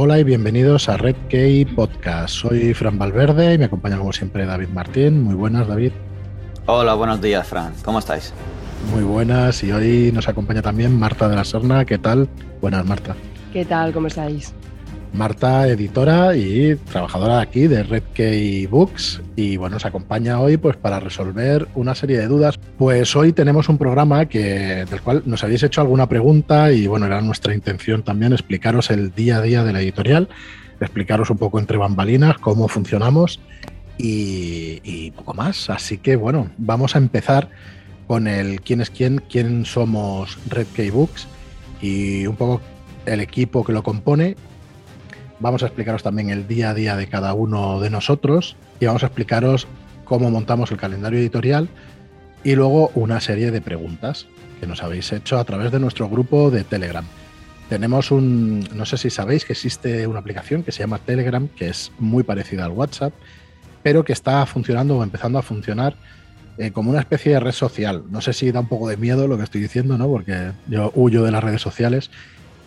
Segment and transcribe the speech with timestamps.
[0.00, 2.32] Hola y bienvenidos a Red Key Podcast.
[2.32, 5.24] Soy Fran Valverde y me acompaña como siempre David Martín.
[5.24, 5.90] Muy buenas, David.
[6.66, 7.72] Hola, buenos días, Fran.
[7.84, 8.32] ¿Cómo estáis?
[8.94, 11.84] Muy buenas y hoy nos acompaña también Marta de la Serna.
[11.84, 12.28] ¿Qué tal?
[12.60, 13.16] Buenas, Marta.
[13.52, 13.92] ¿Qué tal?
[13.92, 14.54] ¿Cómo estáis?
[15.12, 20.76] Marta, editora y trabajadora aquí de Red Key Books y bueno, nos acompaña hoy pues
[20.76, 22.58] para resolver una serie de dudas.
[22.78, 27.06] Pues hoy tenemos un programa que del cual nos habéis hecho alguna pregunta y bueno,
[27.06, 30.28] era nuestra intención también explicaros el día a día de la editorial,
[30.80, 33.40] explicaros un poco entre bambalinas cómo funcionamos
[33.96, 35.70] y, poco más.
[35.70, 37.48] Así que bueno, vamos a empezar
[38.06, 41.26] con el quién es quién, quién somos Red Key Books
[41.82, 42.60] y un poco
[43.06, 44.36] el equipo que lo compone
[45.40, 49.04] Vamos a explicaros también el día a día de cada uno de nosotros y vamos
[49.04, 49.68] a explicaros
[50.04, 51.68] cómo montamos el calendario editorial
[52.42, 54.26] y luego una serie de preguntas
[54.60, 57.04] que nos habéis hecho a través de nuestro grupo de Telegram.
[57.68, 61.68] Tenemos un, no sé si sabéis que existe una aplicación que se llama Telegram, que
[61.68, 63.12] es muy parecida al WhatsApp,
[63.82, 65.94] pero que está funcionando o empezando a funcionar
[66.56, 68.04] eh, como una especie de red social.
[68.10, 70.08] No sé si da un poco de miedo lo que estoy diciendo, ¿no?
[70.08, 72.10] Porque yo huyo de las redes sociales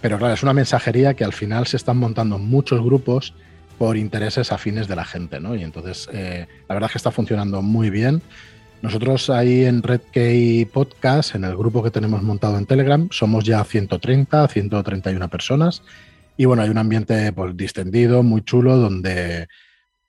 [0.02, 3.34] pero claro, es una mensajería que al final se están montando muchos grupos
[3.78, 5.56] por intereses afines de la gente, ¿no?
[5.56, 8.22] Y entonces, eh, la verdad es que está funcionando muy bien.
[8.82, 10.02] Nosotros ahí en Red
[10.72, 15.84] Podcast, en el grupo que tenemos montado en Telegram, somos ya 130, 131 personas.
[16.36, 19.48] Y bueno, hay un ambiente pues, distendido, muy chulo, donde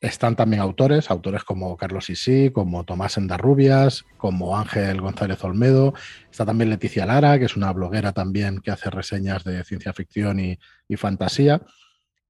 [0.03, 5.95] están también autores, autores como Carlos Isí, como Tomás Endarrubias, como Ángel González Olmedo.
[6.29, 10.41] Está también Leticia Lara, que es una bloguera también que hace reseñas de ciencia ficción
[10.41, 10.59] y,
[10.97, 11.63] fantasía.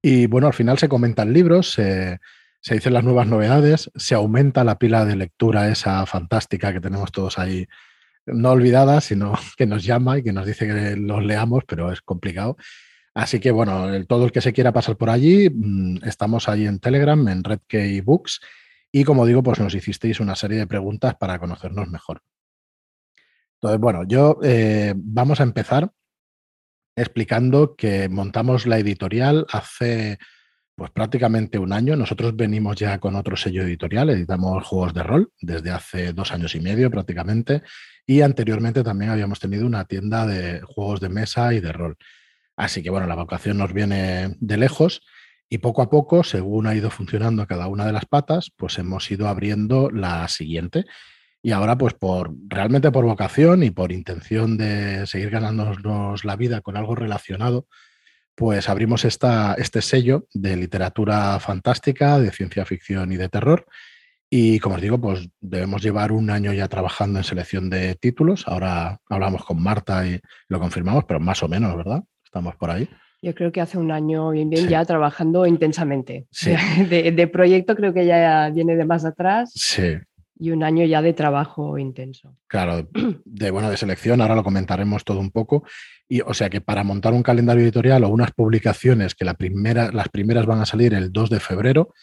[0.03, 2.19] Y bueno, al final se comentan libros, se,
[2.61, 7.11] se, dicen las nuevas novedades, se aumenta la pila de lectura esa fantástica que tenemos
[7.11, 7.67] todos ahí,
[8.27, 12.01] no olvidada, sino que nos llama y que nos dice que los leamos, pero es
[12.01, 12.55] complicado.
[13.15, 16.79] Así que bueno, todo el que se quiera pasar por allí, mm, estamos ahí en
[16.79, 18.41] Telegram, en Redkey Books,
[18.91, 22.21] y como digo, pues nos hicisteis una serie de preguntas para conocernos mejor.
[23.55, 25.91] Entonces, bueno, yo eh, vamos a empezar
[26.95, 30.19] explicando que montamos la editorial hace
[30.75, 31.95] pues prácticamente un año.
[31.95, 36.55] Nosotros venimos ya con otro sello editorial, editamos juegos de rol desde hace dos años
[36.55, 37.61] y medio prácticamente,
[38.05, 41.97] y anteriormente también habíamos tenido una tienda de juegos de mesa y de rol.
[42.55, 45.01] Así que bueno, la vocación nos viene de lejos
[45.49, 49.09] y poco a poco, según ha ido funcionando cada una de las patas, pues hemos
[49.11, 50.85] ido abriendo la siguiente.
[51.43, 56.61] Y ahora, pues por realmente por vocación y por intención de seguir ganándonos la vida
[56.61, 57.67] con algo relacionado,
[58.35, 63.67] pues abrimos esta, este sello de literatura fantástica, de ciencia ficción y de terror.
[64.29, 68.47] Y como os digo, pues debemos llevar un año ya trabajando en selección de títulos.
[68.47, 72.03] Ahora hablamos con Marta y lo confirmamos, pero más o menos, ¿verdad?
[72.33, 72.89] Estamos por ahí.
[73.21, 76.25] Yo creo que hace un año bien, bien ya trabajando intensamente.
[76.89, 79.51] De, proyecto creo que ya viene de más atrás.
[79.53, 79.97] Sí.
[80.39, 82.35] Y un año ya de trabajo intenso.
[82.47, 82.89] Claro,
[83.23, 85.63] de bueno, de selección, ahora lo comentaremos todo un poco.
[86.09, 89.91] Y o sea que para montar un calendario editorial o unas publicaciones que la primera,
[89.91, 91.93] las primeras van a salir el 2 de febrero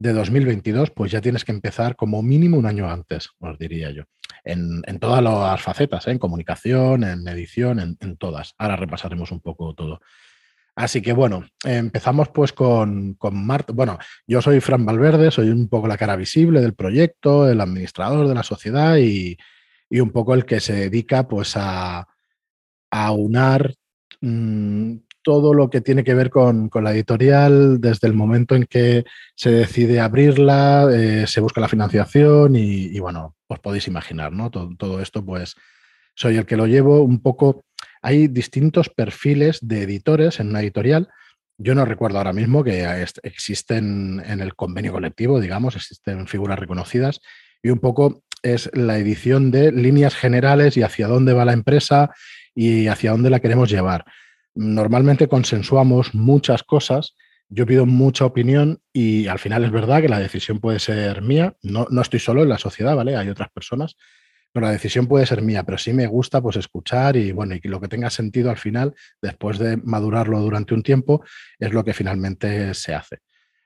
[0.00, 4.02] de 2022, pues ya tienes que empezar como mínimo un año antes, os diría yo
[4.44, 6.12] en, todas las facetas, ¿eh?
[6.12, 8.54] en comunicación, en edición, en, todas.
[8.58, 10.00] Ahora repasaremos un poco todo.
[10.74, 13.72] Así que bueno, empezamos pues con, con Marta.
[13.72, 18.28] Bueno, yo soy Fran Valverde, soy un poco la cara visible del proyecto, el administrador
[18.28, 19.36] de la sociedad y,
[19.90, 22.06] un poco el que se dedica pues a,
[22.90, 23.74] a unar
[24.20, 29.04] mm, todo lo que tiene que ver con, la editorial desde el momento en que
[29.34, 34.50] se decide abrirla, eh, se busca la financiación y, bueno, os podéis imaginar, ¿no?
[34.50, 35.54] Todo, esto, pues
[36.14, 37.64] soy el que lo llevo un poco.
[38.02, 41.08] Hay distintos perfiles de editores en una editorial.
[41.58, 42.86] Yo no recuerdo ahora mismo que
[43.22, 47.20] existen en el convenio colectivo, digamos, existen figuras reconocidas
[47.62, 52.10] y un poco es la edición de líneas generales y hacia dónde va la empresa
[52.54, 54.04] y hacia dónde la queremos llevar
[54.58, 57.14] normalmente consensuamos muchas cosas,
[57.48, 61.54] yo pido mucha opinión y al final es verdad que la decisión puede ser mía,
[61.62, 63.16] no, no estoy solo en la sociedad, ¿vale?
[63.16, 63.96] Hay otras personas,
[64.52, 67.68] pero la decisión puede ser mía, pero sí me gusta pues escuchar y bueno, y
[67.68, 71.24] lo que tenga sentido al final, después de madurarlo durante un tiempo,
[71.60, 73.18] es lo que finalmente se hace.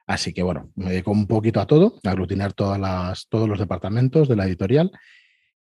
[0.06, 3.59] Así que bueno, me dedico un poquito a todo, a aglutinar todas las, todos los
[3.59, 4.91] departamentos de la editorial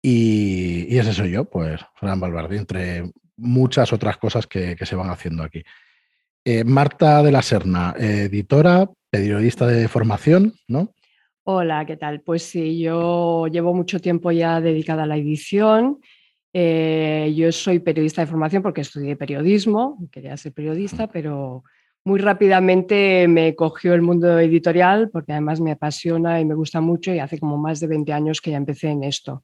[0.00, 5.10] y, y ese soy yo, pues Fran Valverde, entre muchas otras cosas que, se van
[5.10, 5.62] haciendo aquí.
[6.44, 10.92] Eh, Marta de la Serna, editora, periodista de formación, ¿no?
[11.48, 12.22] Hola, ¿qué tal?
[12.22, 16.00] Pues sí, yo llevo mucho tiempo ya dedicada a la edición.
[16.52, 21.62] Eh, yo soy periodista de formación porque estudié periodismo, quería ser periodista, pero
[22.04, 27.12] muy rápidamente me cogió el mundo editorial porque además me apasiona y me gusta mucho
[27.12, 29.42] y hace como más de 20 años que ya empecé en esto.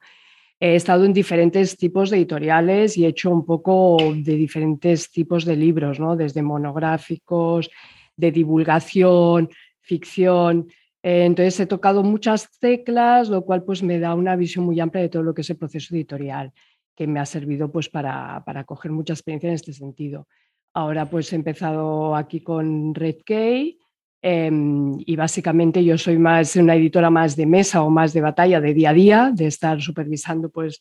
[0.64, 5.44] He estado en diferentes tipos de editoriales y he hecho un poco de diferentes tipos
[5.44, 6.14] de libros, ¿no?
[6.14, 7.68] desde monográficos,
[8.16, 9.48] de divulgación,
[9.80, 10.68] ficción.
[11.02, 15.02] Eh, entonces he tocado muchas teclas, lo cual pues me da una visión muy amplia
[15.02, 16.52] de todo lo que es el proceso editorial,
[16.94, 20.28] que me ha servido pues para, para coger mucha experiencia en este sentido.
[20.74, 23.16] Ahora pues he empezado aquí con Red
[24.22, 28.60] em, y básicamente yo soy más una editora más de mesa o más de batalla
[28.60, 30.80] de día a día, de estar supervisando pues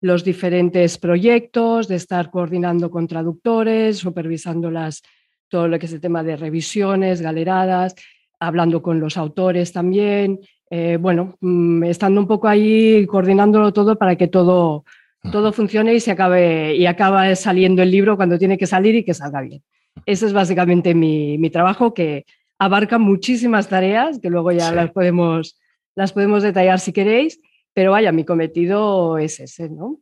[0.00, 5.02] los diferentes proyectos, de estar coordinando con traductores, supervisando las,
[5.48, 7.94] todo lo que es el tema de revisiones, galeradas,
[8.38, 10.40] hablando con los autores también,
[10.70, 14.84] eh, bueno, mm, estando un poco ahí coordinándolo todo para que todo,
[15.30, 19.04] todo funcione y se acabe y acaba saliendo el libro cuando tiene que salir y
[19.04, 19.62] que salga bien.
[20.04, 22.26] Ese es básicamente mi, mi trabajo que
[22.58, 25.60] abarca muchísimas tareas que luego ya las, podemos,
[25.94, 27.40] las podemos detallar si queréis,
[27.72, 30.00] pero vaya, mi cometido es ese, ¿no?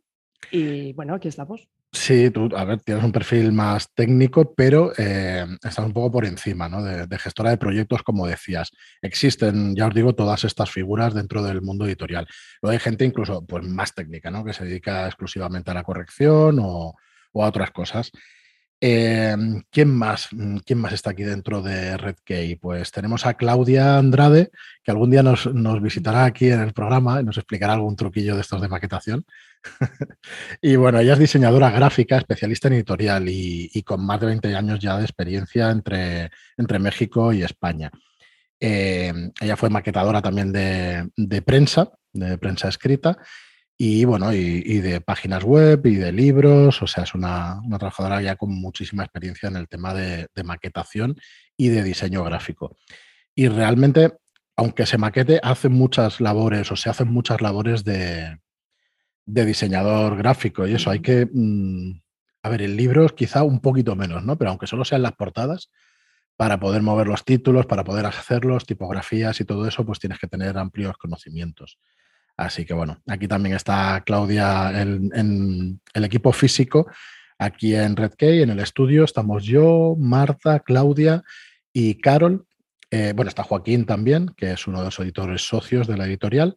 [0.51, 1.67] Y bueno, aquí estamos.
[1.93, 6.25] Sí, tú, a ver, tienes un perfil más técnico, pero eh, estás un poco por
[6.25, 6.81] encima, ¿no?
[6.81, 8.71] De, gestora de proyectos, como decías.
[8.99, 12.27] Existen, ya os digo, todas estas figuras dentro del mundo editorial.
[12.63, 14.43] Luego hay gente incluso pues, más técnica, ¿no?
[14.43, 16.95] Que se dedica exclusivamente a la corrección o,
[17.35, 18.11] a otras cosas.
[18.85, 19.33] Eh,
[19.71, 20.27] ¿quién, más,
[20.65, 22.55] ¿Quién más está aquí dentro de RedKey?
[22.57, 24.51] Pues tenemos a Claudia Andrade,
[24.83, 28.35] que algún día nos, nos visitará aquí en el programa y nos explicará algún truquillo
[28.35, 29.25] de estos de maquetación.
[30.61, 34.79] y bueno, ella es diseñadora gráfica, especialista en editorial y, con más de 20 años
[34.79, 37.89] ya de experiencia entre, entre México y España.
[38.59, 43.17] Eh, ella fue maquetadora también de, prensa, de prensa escrita,
[43.77, 48.35] y bueno, y, de páginas web y de libros, o sea, es una, trabajadora ya
[48.35, 51.15] con muchísima experiencia en el tema de, de maquetación
[51.57, 52.77] y de diseño gráfico.
[53.35, 54.13] Y realmente,
[54.55, 58.37] aunque se maquete, hace muchas labores o se hacen muchas labores de,
[59.25, 60.89] de diseñador gráfico y eso.
[60.89, 62.01] Hay que, mm,
[62.43, 64.37] a ver, el libro quizá un poquito menos, ¿no?
[64.37, 65.69] Pero aunque solo sean las portadas,
[66.35, 70.27] para poder mover los títulos, para poder hacerlos, tipografías y todo eso, pues tienes que
[70.27, 71.77] tener amplios conocimientos.
[72.37, 76.87] Así que bueno, aquí también está Claudia en, el equipo físico.
[77.37, 81.23] Aquí en Red en el estudio, estamos yo, Marta, Claudia
[81.73, 82.45] y Carol.
[82.91, 86.55] Eh, bueno, está Joaquín también, que es uno de los editores socios de la editorial.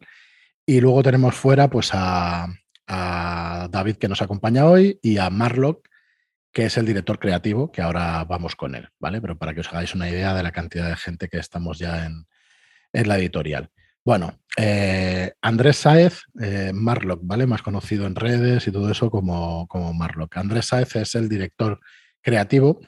[0.69, 2.47] Y luego tenemos fuera pues a,
[2.87, 5.87] David que nos acompaña hoy y a Marlock,
[6.53, 9.19] que es el director creativo, que ahora vamos con él, ¿vale?
[9.19, 12.05] Pero para que os hagáis una idea de la cantidad de gente que estamos ya
[12.05, 12.27] en,
[12.93, 13.69] la editorial.
[14.07, 17.45] Bueno, eh, Andrés Saez, eh, Marlock, ¿vale?
[17.45, 20.37] Más conocido en redes y todo eso como, como Marlock.
[20.37, 21.81] Andrés Saez es el director
[22.21, 22.79] creativo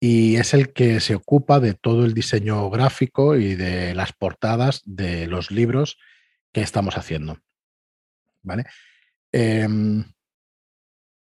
[0.00, 4.80] y es el que se ocupa de todo el diseño gráfico y de las portadas
[4.86, 5.98] de los libros
[6.50, 7.40] que estamos haciendo.
[8.42, 8.64] ¿Vale?
[9.32, 10.02] Em,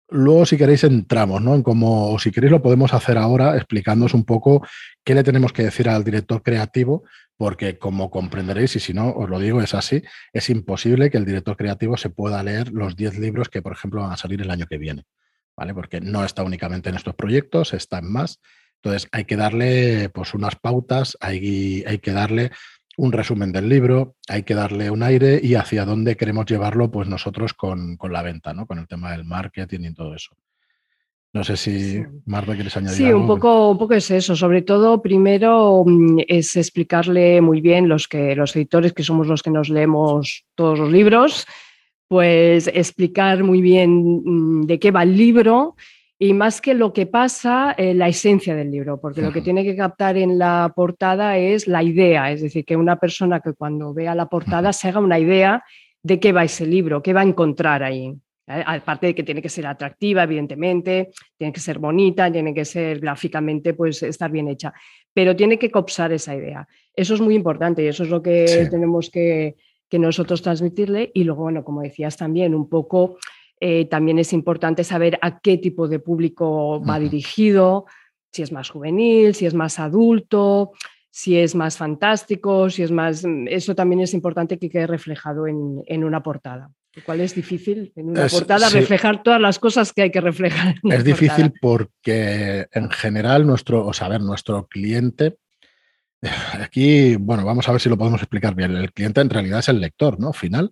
[0.07, 1.55] luego, si queréis, entramos, ¿no?
[1.55, 4.65] En cómo, si queréis, lo podemos hacer ahora explicándoos un poco
[5.03, 7.03] qué le tenemos que decir al director creativo,
[7.37, 10.03] porque como comprenderéis, y si no, os lo digo, es así,
[10.33, 14.01] es imposible que el director creativo se pueda leer los 10 libros que, por ejemplo,
[14.01, 15.03] van a salir el año que viene,
[15.57, 15.73] ¿vale?
[15.73, 18.39] Porque no está únicamente en estos proyectos, está en más.
[18.81, 22.51] Entonces, hay que darle pues, unas pautas, hay, hay que darle
[22.97, 27.07] un resumen del libro, hay que darle un aire y hacia dónde queremos llevarlo pues
[27.07, 28.65] nosotros con, la venta, ¿no?
[28.65, 30.35] Con el tema del marketing y todo eso.
[31.35, 34.37] No sé si, Marta, quieres añadir sí, un poco, un poco es eso.
[34.37, 39.43] Sobre todo, primero mm, es explicarle muy bien los que los editores, que somos los
[39.43, 41.45] que nos leemos todos los libros,
[42.07, 45.75] pues explicar muy bien mm, de qué va el libro
[46.17, 49.65] y más que lo que pasa, eh, la esencia del libro, porque lo que tiene
[49.65, 53.93] que captar en la portada es la idea, es decir, que una persona que cuando
[53.93, 55.65] vea la portada se haga una idea
[56.01, 58.15] de qué va ese libro, qué va a encontrar ahí.
[58.47, 62.99] Aparte de que tiene que ser atractiva, evidentemente, tiene que ser bonita, tiene que ser
[62.99, 64.73] gráficamente, pues estar bien hecha,
[65.13, 66.67] pero tiene que copsar esa idea.
[66.95, 69.55] Eso es muy importante y eso es lo que tenemos que,
[69.89, 71.11] que nosotros transmitirle.
[71.13, 73.17] Y luego, bueno, como decías también, un poco
[73.59, 77.85] eh, también es importante saber a qué tipo de público va dirigido,
[78.31, 80.73] si es más juvenil, si es más adulto,
[81.09, 83.25] si es más fantástico, si es más...
[83.47, 86.69] Eso también es importante que quede reflejado en, una portada.
[86.95, 90.75] Lo cual es difícil en una portada reflejar todas las cosas que hay que reflejar.
[90.83, 95.37] es difícil porque en general nuestro, o sea, nuestro cliente,
[96.53, 98.75] aquí, bueno, vamos a ver si lo podemos explicar bien.
[98.75, 100.31] El cliente en realidad es el lector, ¿no?
[100.31, 100.71] Final.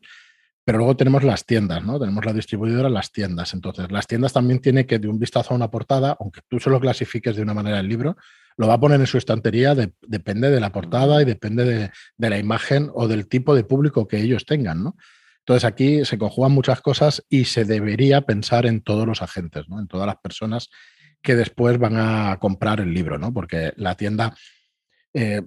[0.66, 2.00] Pero luego tenemos las tiendas, ¿no?
[2.00, 3.54] Tenemos la distribuidora, las tiendas.
[3.54, 6.80] Entonces, las tiendas también tienen que, de un vistazo a una portada, aunque tú solo
[6.80, 8.16] clasifiques de una manera el libro,
[8.56, 12.30] lo va a poner en su estantería, depende de la portada y depende de, de,
[12.30, 14.96] la imagen o del tipo de público que ellos tengan, ¿no?
[15.46, 19.80] Entonces aquí se conjugan muchas cosas y se debería pensar en todos los agentes, ¿no?
[19.80, 20.70] En todas las personas
[21.22, 23.34] que después van a comprar el libro, ¿no?
[23.34, 24.34] Porque la tienda,
[25.14, 25.42] eh,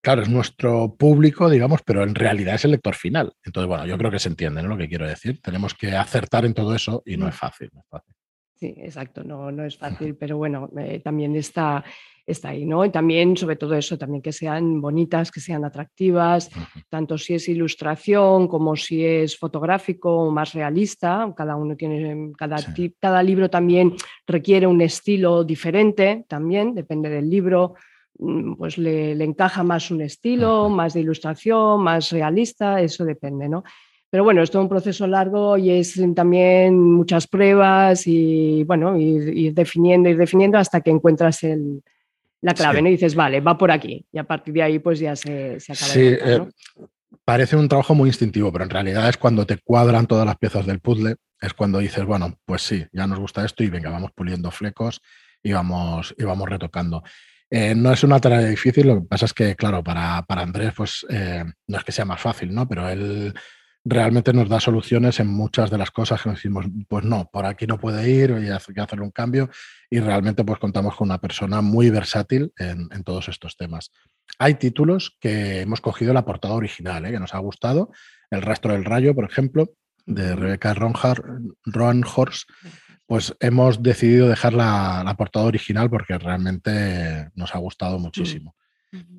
[0.00, 3.32] claro, es nuestro público, digamos, pero en realidad es el lector final.
[3.44, 4.70] Entonces, bueno, yo creo que se entiende ¿no?
[4.70, 5.40] lo que quiero decir.
[5.40, 7.70] Tenemos que acertar en todo eso y no es fácil.
[7.72, 8.14] No es fácil.
[8.56, 11.84] Sí, exacto, no, no es fácil, pero bueno, eh, también está,
[12.26, 12.84] está ahí, ¿no?
[12.84, 16.50] Y también, sobre todo eso, también que sean bonitas, que sean atractivas,
[16.88, 22.56] tanto si es ilustración como si es fotográfico, más realista, cada uno tiene, cada,
[22.98, 23.94] cada libro también
[24.26, 27.74] requiere un estilo diferente, también, depende del libro,
[28.18, 33.48] mm, pues le, le encaja más un estilo, más de ilustración, más realista, eso depende,
[33.48, 33.62] ¿no?
[34.08, 39.52] Pero bueno, es todo un proceso largo y es también muchas pruebas y bueno, ir,
[39.52, 41.82] definiendo, ir definiendo hasta que encuentras el,
[42.46, 42.88] la clave, ¿no?
[42.88, 44.06] Y dices, vale, va por aquí.
[44.12, 45.92] Y a partir de ahí, pues ya se, se acaba.
[45.92, 46.46] Sí, eh,
[47.24, 50.64] parece un trabajo muy instintivo, pero en realidad es cuando te cuadran todas las piezas
[50.64, 54.12] del puzzle, es cuando dices, bueno, pues sí, ya nos gusta esto y venga, vamos
[54.14, 55.02] puliendo flecos
[55.42, 57.02] y vamos, y vamos retocando.
[57.50, 60.72] Eh, no es una tarea difícil, lo que pasa es que, claro, para, para Andrés,
[60.76, 62.68] pues eh, no es que sea más fácil, ¿no?
[62.68, 63.34] Pero él
[63.88, 67.46] realmente nos da soluciones en muchas de las cosas que nos decimos, pues no, por
[67.46, 69.48] aquí no puede ir, y hay que hacer un cambio,
[69.88, 73.92] y realmente pues contamos con una persona muy versátil en, todos estos temas.
[74.40, 77.12] Hay títulos que hemos cogido la portada original, ¿eh?
[77.12, 77.92] que nos ha gustado,
[78.28, 79.70] El rastro del rayo, por ejemplo,
[80.04, 80.74] de Rebecca
[81.64, 82.50] Roanhorst,
[83.06, 88.56] pues hemos decidido dejar la, la, portada original porque realmente nos ha gustado muchísimo.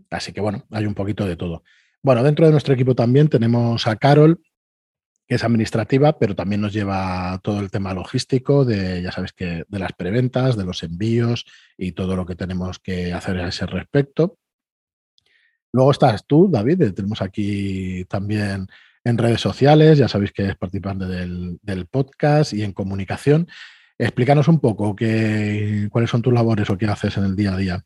[0.10, 1.64] Así que bueno, hay un poquito de todo.
[2.04, 4.42] Bueno, dentro de nuestro equipo también tenemos a Carol,
[5.28, 9.66] que es administrativa, pero también nos lleva todo el tema logístico, de, ya sabes que,
[9.68, 11.46] de las preventas, de los envíos
[11.78, 14.38] y todo lo que tenemos que hacer a ese respecto.
[15.74, 18.68] Luego estás tú, David, tenemos aquí también
[19.04, 23.48] en redes sociales, ya sabéis que es participante del, podcast y en comunicación.
[23.98, 27.58] Explícanos un poco qué, cuáles son tus labores o qué haces en el día a
[27.58, 27.84] día.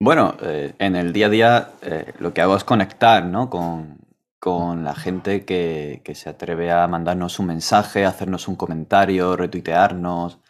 [0.00, 3.48] Bueno, eh, en el día a día eh, lo que hago es conectar ¿no?
[3.48, 3.98] con,
[4.42, 10.40] con la gente que, se atreve a mandarnos un mensaje, hacernos un comentario, retuitearnos.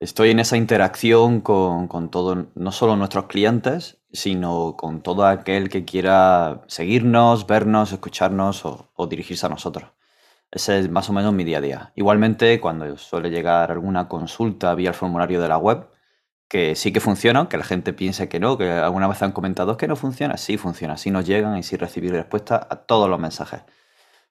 [0.00, 5.70] Estoy en esa interacción con, con todo, no solo nuestros clientes, sino con todo aquel
[5.70, 9.90] que quiera seguirnos, vernos, escucharnos o, o dirigirse a nosotros.
[10.50, 11.92] Ese es más o menos mi día a día.
[11.96, 15.88] Igualmente, cuando suele llegar alguna consulta vía el formulario de la web,
[16.48, 19.76] que sí que funciona, que la gente piense que no, que alguna vez han comentado
[19.76, 23.18] que no funciona, sí funciona, sí nos llegan y sí recibir respuesta a todos los
[23.18, 23.62] mensajes.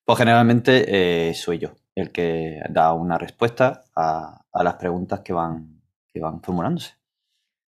[0.05, 5.81] Pues generalmente eh, soy yo el que da una respuesta a, las preguntas que van,
[6.13, 6.93] que van formulándose.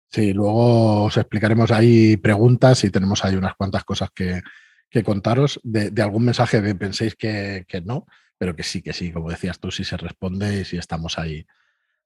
[0.08, 4.42] Sí, luego os explicaremos ahí preguntas y tenemos ahí unas cuantas cosas que,
[5.04, 8.06] contaros de, algún mensaje que penséis que, que no,
[8.38, 11.46] pero que sí, que sí, como decías tú, sí se responde y sí estamos ahí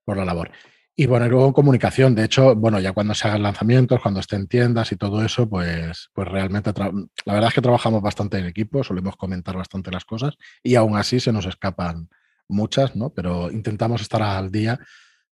[0.04, 0.50] por la labor.
[0.96, 2.14] Y bueno, luego comunicación.
[2.14, 6.10] De hecho, bueno, ya cuando se hagan lanzamientos, cuando estén tiendas y todo eso, pues,
[6.12, 10.34] pues realmente la verdad es que trabajamos bastante en equipo, solemos comentar bastante las cosas
[10.62, 12.08] y aún así se nos escapan
[12.48, 13.10] muchas, ¿no?
[13.10, 14.78] Pero intentamos estar al día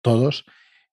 [0.01, 0.45] todos.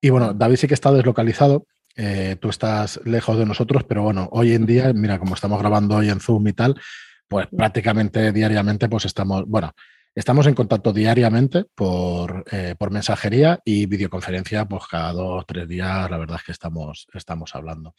[0.02, 1.66] Y bueno, David sí que está deslocalizado.
[1.96, 5.96] Eh, tú estás lejos de nosotros, pero bueno, hoy en día, mira, como estamos grabando
[5.96, 6.80] hoy en Zoom y tal,
[7.28, 9.74] pues prácticamente diariamente, pues estamos, bueno,
[10.16, 16.10] Estamos en contacto diariamente por, eh, por, mensajería y videoconferencia, pues cada dos tres días,
[16.10, 17.94] la verdad es que estamos, estamos hablando.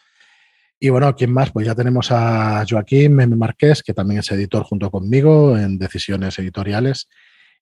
[0.79, 1.51] Y bueno, ¿quién más?
[1.53, 6.39] Pues ya tenemos a Joaquín Meme Marqués, que también es editor junto conmigo en decisiones
[6.39, 7.09] editoriales.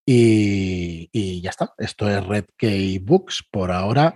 [0.06, 1.74] Y, y ya está.
[1.76, 3.44] Esto es Red Key Books.
[3.50, 4.14] Por ahora,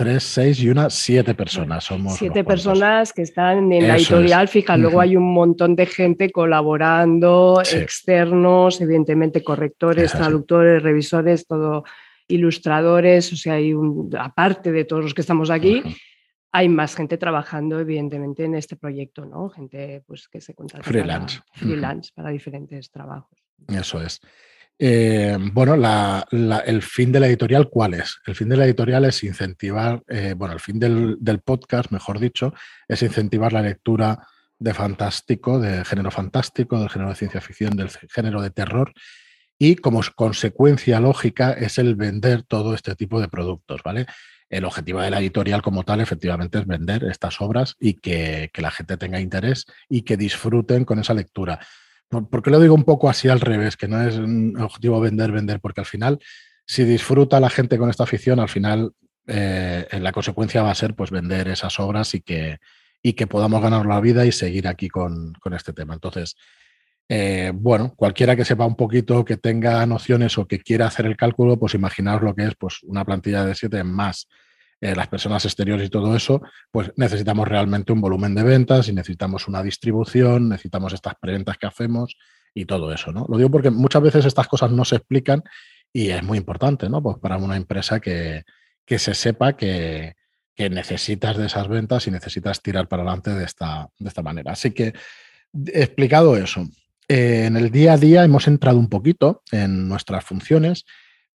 [0.00, 1.84] Tres, seis y una, siete personas.
[1.84, 4.48] Somos siete personas que están en la editorial.
[4.48, 11.84] Fija, luego hay un montón de gente colaborando, externos, evidentemente correctores, traductores, revisores, todo
[12.28, 13.30] ilustradores.
[13.34, 15.82] O sea, hay un, aparte de todos los que estamos aquí,
[16.50, 19.50] hay más gente trabajando, evidentemente, en este proyecto, ¿no?
[19.50, 23.38] Gente pues, que se contrata freelance, freelance para diferentes trabajos.
[23.68, 24.18] Eso es.
[24.82, 28.18] Eh, bueno, el fin de la editorial, ¿cuál es?
[28.24, 32.54] El fin de la editorial es incentivar, eh, bueno, el fin del, podcast, mejor dicho,
[32.88, 34.26] es incentivar la lectura
[34.58, 38.94] de fantástico, de género fantástico, del género de ciencia ficción, del género de terror,
[39.58, 44.06] y como consecuencia lógica es el vender todo este tipo de productos, ¿vale?
[44.48, 48.70] El objetivo de la editorial como tal, efectivamente, es vender estas obras y que la
[48.70, 51.60] gente tenga interés y que disfruten con esa lectura.
[52.10, 53.76] ¿Por qué lo digo un poco así al revés?
[53.76, 56.18] Que no es un objetivo vender, vender, porque al final,
[56.66, 58.92] si disfruta la gente con esta afición, al final
[59.28, 62.58] eh, la consecuencia va a ser pues vender esas obras y que,
[63.00, 65.94] y que podamos ganar la vida y seguir aquí con, con este tema.
[65.94, 66.34] Entonces,
[67.08, 71.16] eh, bueno, cualquiera que sepa un poquito, que tenga nociones o que quiera hacer el
[71.16, 74.26] cálculo, pues imaginaos lo que es pues, una plantilla de 7 más
[74.80, 78.92] eh, las personas exteriores y todo eso, pues necesitamos realmente un volumen de ventas y
[78.92, 82.16] necesitamos una distribución, necesitamos estas preventas que hacemos
[82.54, 83.26] y todo eso, ¿no?
[83.28, 85.42] Lo digo porque muchas veces estas cosas no se explican
[85.92, 87.02] y es muy importante, ¿no?
[87.02, 88.44] Pues para una empresa que,
[88.84, 90.16] que se sepa que,
[90.54, 94.52] que, necesitas de esas ventas y necesitas tirar para adelante de esta, de esta manera.
[94.52, 94.94] Así que,
[95.66, 96.66] explicado eso,
[97.08, 100.84] eh, en el día a día hemos entrado un poquito en nuestras funciones,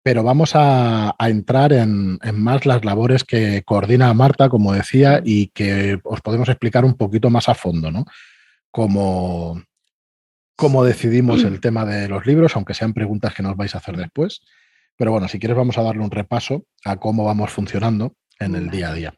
[0.04, 6.00] pero vamos a, entrar en, más las labores que coordina Marta, como decía, y que
[6.04, 8.06] os podemos explicar un poquito más a fondo, ¿no?
[8.70, 9.64] Cómo,
[10.58, 13.96] cómo decidimos el tema de los libros, aunque sean preguntas que nos vais a hacer
[13.96, 14.42] después.
[14.98, 18.70] Pero bueno, si quieres vamos a darle un repaso a cómo vamos funcionando en el
[18.70, 19.14] día a día.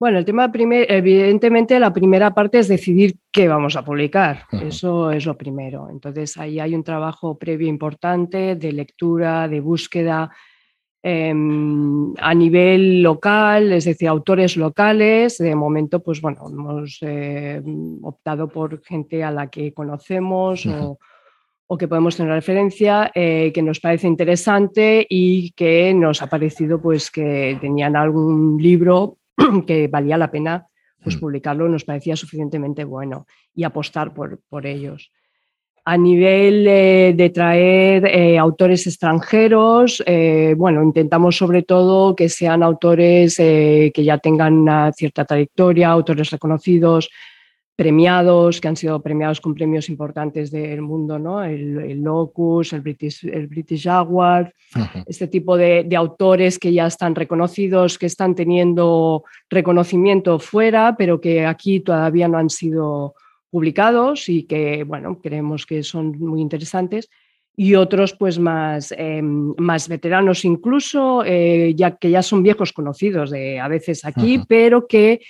[0.00, 4.46] Bueno, el tema, primer, evidentemente, la primera parte es decidir qué vamos a publicar.
[4.50, 5.90] Eso es lo primero.
[5.90, 10.30] Entonces, ahí hay un trabajo previo importante de lectura, de búsqueda
[11.02, 15.36] em, a nivel local, es decir, autores locales.
[15.36, 17.60] De momento, pues bueno, hemos eh,
[18.00, 23.80] optado por gente a la que conocemos o, que podemos tener referencia, eh, que nos
[23.80, 29.19] parece interesante y que nos ha parecido pues que tenían algún libro
[29.66, 30.66] que valía la pena
[31.02, 31.20] pues, mm.
[31.20, 35.10] publicarlo, nos parecía suficientemente bueno y apostar por, por ellos.
[35.84, 42.62] A nivel eh, de traer eh, autores extranjeros, eh, bueno, intentamos sobre todo que sean
[42.62, 47.08] autores que ya tengan una cierta trayectoria, autores reconocidos,
[47.80, 51.42] premiados, que han sido premiados con premios importantes del mundo, ¿no?
[51.42, 54.54] el, Locus, el British, el British Jaguar,
[55.06, 61.46] este tipo de, autores que ya están reconocidos, que están teniendo reconocimiento fuera, pero que
[61.46, 63.14] aquí todavía no han sido
[63.48, 67.08] publicados y que, bueno, creemos que son muy interesantes.
[67.56, 73.30] Y otros, pues, más, em, más veteranos incluso, eh, ya que ya son viejos conocidos
[73.30, 75.20] de a veces aquí, pero que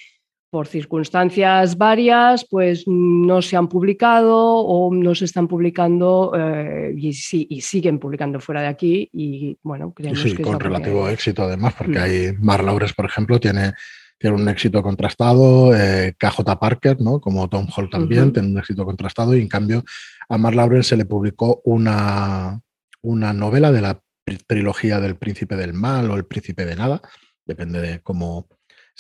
[0.51, 7.13] por circunstancias varias, pues no se han publicado o no se están publicando eh, y,
[7.13, 9.09] siguen publicando fuera de aquí.
[9.13, 12.03] Y bueno, creemos sí, con relativo éxito además, porque mm.
[12.03, 13.75] hay Mar Laures, por ejemplo, tiene,
[14.19, 17.21] tiene un éxito contrastado, eh, KJ Parker, ¿no?
[17.21, 19.85] como Tom Hall también, tiene un éxito contrastado, y en cambio
[20.29, 22.61] a Mar Laures se le publicó una,
[23.03, 24.01] una novela de la
[24.49, 27.01] trilogía del Príncipe del Mal o El Príncipe de Nada,
[27.47, 28.49] depende de cómo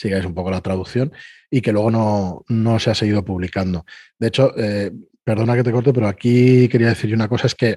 [0.01, 1.13] sigáis un poco la traducción,
[1.51, 3.85] y que luego no, no se ha seguido publicando.
[4.19, 4.91] De hecho, eh,
[5.23, 7.77] perdona que te corte, pero aquí quería decir una cosa, es que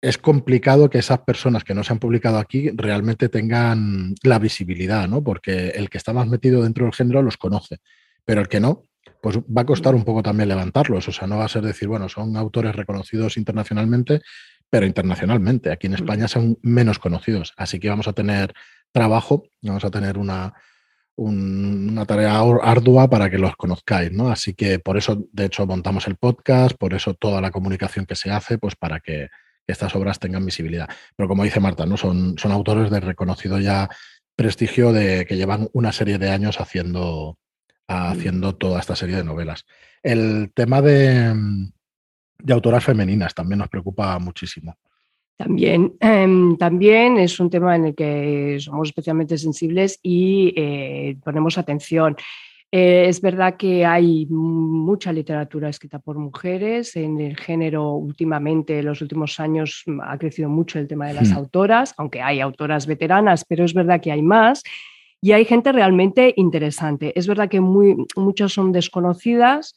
[0.00, 5.08] es complicado que esas personas que no se han publicado aquí realmente tengan la visibilidad,
[5.08, 5.24] ¿no?
[5.24, 7.78] Porque el que está más metido dentro del género los conoce,
[8.24, 8.84] pero el que no,
[9.22, 11.08] pues va a costar un poco también levantarlos.
[11.08, 14.20] O sea, no va a ser decir, bueno, son autores reconocidos internacionalmente,
[14.68, 15.72] pero internacionalmente.
[15.72, 17.54] Aquí en España son menos conocidos.
[17.56, 18.52] Así que vamos a tener
[18.92, 20.52] trabajo, vamos a tener una,
[21.16, 24.28] una tarea ardua para que los conozcáis, ¿no?
[24.28, 28.16] Así que por eso, de hecho, montamos el podcast, por eso toda la comunicación que
[28.16, 29.28] se hace, pues para que
[29.66, 30.88] estas obras tengan visibilidad.
[31.16, 31.96] Pero como dice Marta, ¿no?
[31.96, 33.88] Son, son autores de reconocido ya
[34.36, 37.38] prestigio de que llevan una serie de años haciendo,
[37.86, 39.64] haciendo toda esta serie de novelas.
[40.02, 41.32] El tema de,
[42.38, 44.76] de autoras femeninas también nos preocupa muchísimo.
[45.36, 51.58] También, em, también es un tema en el que somos especialmente sensibles y eh, ponemos
[51.58, 52.16] atención.
[52.76, 58.86] Eh, es verdad que hay mucha literatura escrita por mujeres en el género últimamente, en
[58.86, 61.36] los últimos años mm, ha crecido mucho el tema de las hmm.
[61.36, 64.64] autoras, aunque hay autoras veteranas, pero es verdad que hay más
[65.20, 67.12] y hay gente realmente interesante.
[67.16, 69.74] Es verdad que muy, muchas son desconocidas,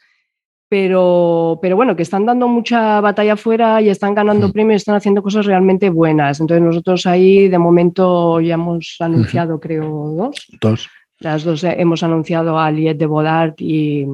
[0.69, 5.23] pero, pero bueno, que están dando mucha batalla afuera y están ganando premios, están haciendo
[5.23, 6.39] cosas realmente buenas.
[6.39, 10.47] Entonces nosotros ahí de momento ya hemos anunciado, creo, dos.
[10.59, 10.89] Dos.
[11.19, 14.05] Las dos hemos anunciado a Liette de Bodart y,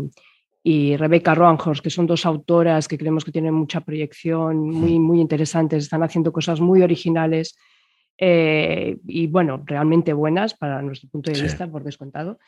[0.63, 5.20] y Rebecca Roanhorst, que son dos autoras que creemos que tienen mucha proyección, muy, muy
[5.20, 7.58] interesantes, están haciendo cosas muy originales
[8.18, 12.39] eh, y, bueno, realmente buenas para nuestro punto de vista, por descontado.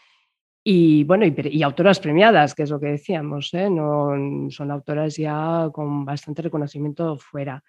[0.67, 3.69] Y bueno, y, autoras premiadas, que es lo que decíamos, ¿eh?
[3.69, 7.63] no, son autoras ya con bastante reconocimiento fuera.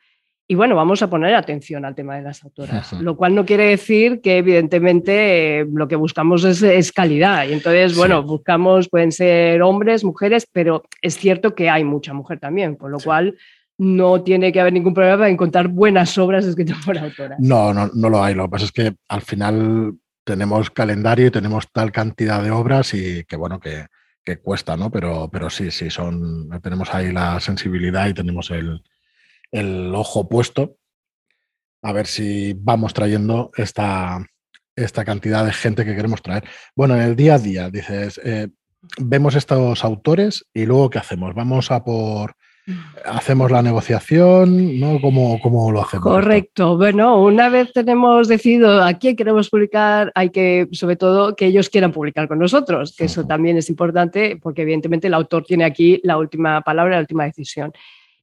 [0.48, 3.64] Y bueno, vamos a poner atención al tema de las autoras, lo cual no quiere
[3.64, 7.46] decir que evidentemente lo que buscamos es, calidad.
[7.46, 12.40] Y entonces, bueno, buscamos, pueden ser hombres, mujeres, pero es cierto que hay mucha mujer
[12.40, 13.37] también, con lo cual
[13.76, 17.38] no tiene que haber ningún problema en encontrar buenas obras escritas por autoras.
[17.40, 18.35] No, no, no lo hay.
[18.35, 22.93] Lo que pasa es que al final tenemos calendario y tenemos tal cantidad de obras
[22.95, 23.87] y que bueno, que,
[24.43, 24.91] cuesta, ¿no?
[24.91, 28.83] Pero, pero sí, sí, son, tenemos ahí la sensibilidad y tenemos el,
[29.95, 30.79] ojo puesto
[31.81, 34.27] a ver si vamos trayendo esta,
[34.75, 36.43] esta cantidad de gente que queremos traer.
[36.75, 38.49] Bueno, en el día a día, dices, eh,
[38.99, 41.33] vemos estos autores y luego ¿qué hacemos?
[41.37, 42.36] Vamos a por
[43.05, 45.00] hacemos la negociación, ¿no?
[45.00, 46.07] ¿Cómo, lo hacemos?
[46.07, 46.76] Correcto.
[46.76, 51.70] Bueno, una vez tenemos decidido a quién queremos publicar, hay que, sobre todo, que ellos
[51.70, 56.00] quieran publicar con nosotros, que eso también es importante porque evidentemente el autor tiene aquí
[56.02, 57.72] la última palabra, la última decisión.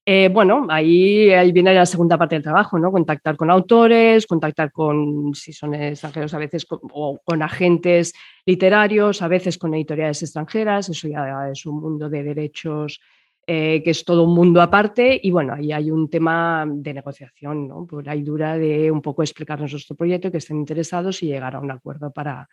[0.06, 2.92] Eh, bueno, ahí, ahí, viene la segunda parte del trabajo, ¿no?
[2.92, 8.14] Contactar con autores, contactar con, si son extranjeros, a veces con, o con agentes
[8.46, 13.00] literarios, a veces con editoriales extranjeras, eso ya es un mundo de derechos
[13.46, 17.68] eh, que es todo un mundo aparte y bueno, ahí hay un tema de negociación,
[17.68, 17.86] ¿no?
[17.86, 21.60] Por ahí dura de un poco explicarnos nuestro proyecto, que estén interesados y llegar a
[21.60, 22.48] un acuerdo para,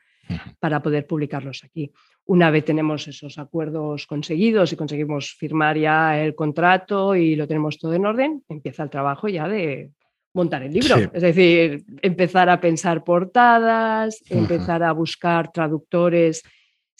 [0.58, 1.92] para poder publicarlos aquí.
[2.26, 7.78] Una vez tenemos esos acuerdos conseguidos y conseguimos firmar ya el contrato y lo tenemos
[7.78, 9.90] todo en orden, empieza el trabajo ya de
[10.32, 10.96] montar el libro.
[11.12, 16.42] Es decir, empezar a pensar portadas, empezar a buscar traductores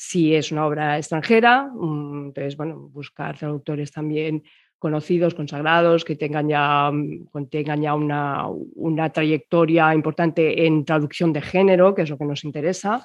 [0.02, 4.42] si es una obra extranjera, mm, entonces, bueno, buscar traductores también
[4.78, 11.42] conocidos, consagrados, que tengan ya, mm, tengan ya una, una, trayectoria importante en traducción de
[11.42, 13.04] género, que es lo que nos interesa.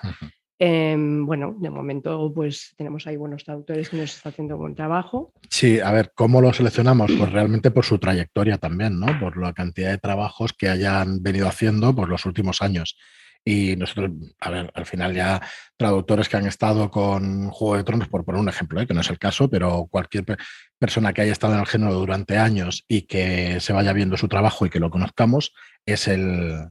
[0.58, 5.34] Em, bueno, de momento pues tenemos ahí buenos traductores que nos están haciendo buen trabajo.
[5.50, 7.12] Sí, a ver, ¿cómo lo seleccionamos?
[7.20, 9.20] Pues realmente por su trayectoria también, ¿no?
[9.20, 12.96] Por la cantidad de trabajos que hayan venido haciendo por los últimos años.
[13.48, 15.40] Y nosotros, a ver, al final ya
[15.78, 18.88] traductores que han estado con Juego de Tronos, por poner un ejemplo, ¿eh?
[18.88, 20.26] que no es el caso, pero cualquier
[20.80, 24.28] persona que haya estado en el género durante años y que se vaya viendo su
[24.28, 25.54] trabajo y que lo conozcamos,
[25.86, 26.70] es, el,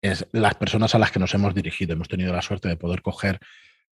[0.00, 1.92] es las personas a las que nos hemos dirigido.
[1.92, 3.38] Hemos tenido la suerte de poder coger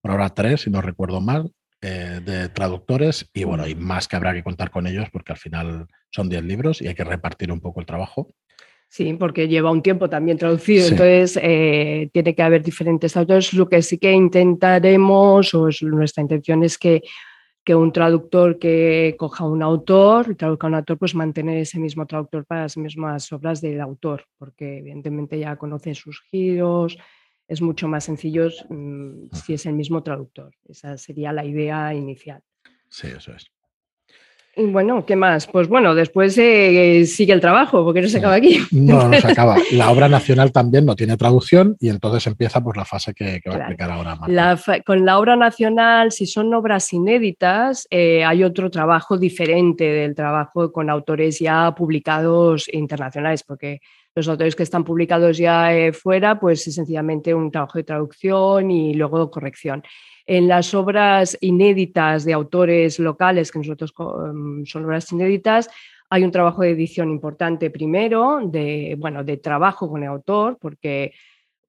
[0.00, 4.16] por ahora tres, si no recuerdo mal, eh, de traductores y bueno, hay más que
[4.16, 7.50] habrá que contar con ellos porque al final son diez libros y hay que repartir
[7.50, 8.32] un poco el trabajo.
[8.92, 13.54] Sí, porque lleva un tiempo también traducido, entonces eh, tiene que haber diferentes autores.
[13.54, 17.00] Lo que sí que intentaremos, o nuestra intención es que,
[17.64, 22.44] que, un traductor que coja un autor, traduzca un autor, pues mantener ese mismo traductor
[22.44, 26.98] para las mismas obras del autor, porque evidentemente ya conoce sus giros,
[27.48, 30.54] es mucho más sencillo mm, si es el mismo traductor.
[30.68, 32.42] Esa sería la idea inicial.
[32.90, 33.50] Sí, eso es.
[34.54, 35.46] Bueno, ¿qué más?
[35.46, 38.58] Pues bueno, después eh, sigue el trabajo, porque no se acaba aquí.
[38.70, 39.56] No, no se acaba.
[39.72, 43.54] La obra nacional también no tiene traducción y entonces empieza pues, la fase que, va
[43.54, 44.18] a explicar ahora.
[44.84, 50.70] con la obra nacional, si son obras inéditas, eh, hay otro trabajo diferente del trabajo
[50.70, 53.80] con autores ya publicados internacionales, porque
[54.14, 58.70] los autores que están publicados ya eh, fuera, pues es sencillamente un trabajo de traducción
[58.70, 59.82] y luego corrección.
[60.26, 65.68] En las obras inéditas de autores locales, que nosotros em, son obras inéditas,
[66.10, 71.12] hay un trabajo de edición importante primero, de, bueno, de trabajo con el autor, porque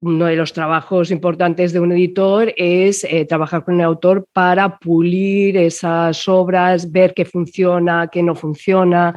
[0.02, 4.78] uno de los trabajos importantes de un editor es eh, trabajar con el autor para
[4.78, 9.14] pulir esas obras, ver qué funciona, qué no funciona.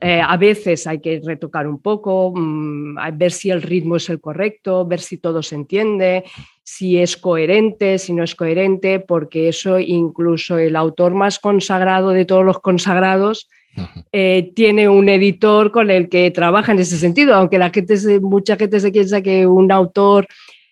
[0.00, 4.20] Eh, a veces hay que retocar un poco, mm, ver si el ritmo es el
[4.20, 6.24] correcto, ver si todo se entiende
[6.68, 12.24] si es coherente, si no es coherente, porque eso incluso el autor más consagrado de
[12.24, 13.48] todos los consagrados
[14.10, 18.56] eh, tiene un editor con el que trabaja en ese sentido, aunque la gente mucha
[18.56, 20.26] gente se piensa que un autor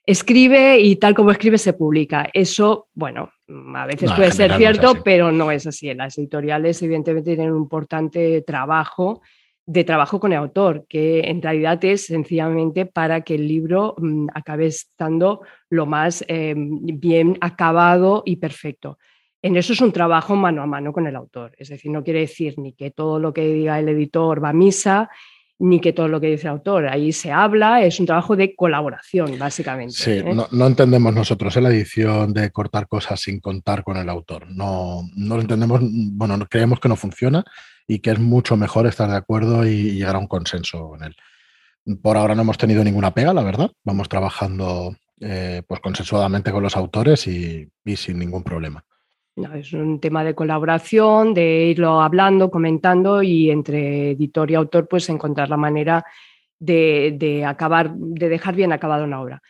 [0.04, 2.28] escribe y tal como escribe se publica.
[2.32, 3.30] Eso, bueno,
[3.76, 5.94] a veces puede ser cierto, pero no es así.
[5.94, 9.22] Las editoriales evidentemente tienen un importante trabajo
[9.66, 14.28] de trabajo con el autor, que en realidad es sencillamente para que el libro mm,
[14.34, 18.98] acabe estando lo más em, bien acabado y perfecto.
[19.40, 22.20] En eso es un trabajo mano a mano con el autor, es decir, no quiere
[22.20, 25.10] decir ni que todo lo que diga el editor va a misa,
[25.58, 26.88] ni que todo lo que dice el autor.
[26.88, 29.94] Ahí se habla, es un trabajo de colaboración, básicamente.
[29.94, 30.34] Sí, ¿eh?
[30.50, 34.46] no, entendemos nosotros en la edición de cortar cosas sin contar con el autor.
[34.50, 37.44] No, no lo entendemos, bueno, creemos que no funciona
[37.86, 41.14] y que es mucho mejor estar de acuerdo y llegar a un consenso con él.
[42.02, 43.70] Por ahora no hemos tenido ninguna pega, la verdad.
[43.84, 48.84] Vamos trabajando eh, pues consensuadamente con los autores y, sin ningún problema.
[49.54, 55.08] es un tema de colaboración, de irlo hablando, comentando y entre editor y autor pues
[55.08, 56.04] encontrar la manera
[56.58, 59.42] de, acabar, de dejar bien acabada una obra.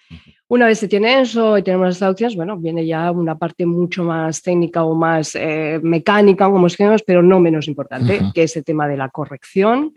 [0.48, 4.04] Una vez se tiene eso y tenemos las traducciones, bueno, viene ya una parte mucho
[4.04, 8.64] más técnica o más eh, mecánica, como escribimos, pero no menos importante, que es el
[8.64, 9.94] tema de la corrección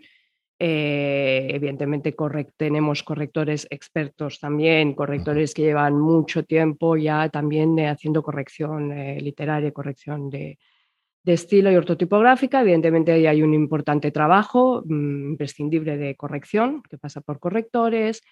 [0.60, 2.12] Eh, evidentemente
[2.56, 8.88] tenemos correctores expertos también, correctores que llevan mucho tiempo ya también haciendo corrección
[9.20, 10.58] literaria, corrección de,
[11.22, 12.62] de estilo y ortotipográfica.
[12.62, 18.22] Evidentemente ahí hay un importante trabajo mm, imprescindible de corrección que pasa por correctores.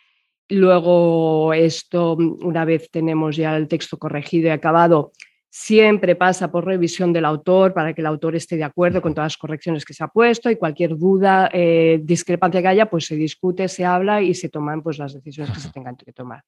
[0.49, 5.13] Luego esto, una vez tenemos ya el texto corregido y acabado,
[5.51, 9.33] siempre pasa por revisión del autor para que el autor esté de acuerdo con todas
[9.33, 13.17] las correcciones que se ha puesto y cualquier duda, eh, discrepancia que haya, pues se
[13.17, 16.45] discute, se habla y se toman pues, las decisiones que se tengan que tomar.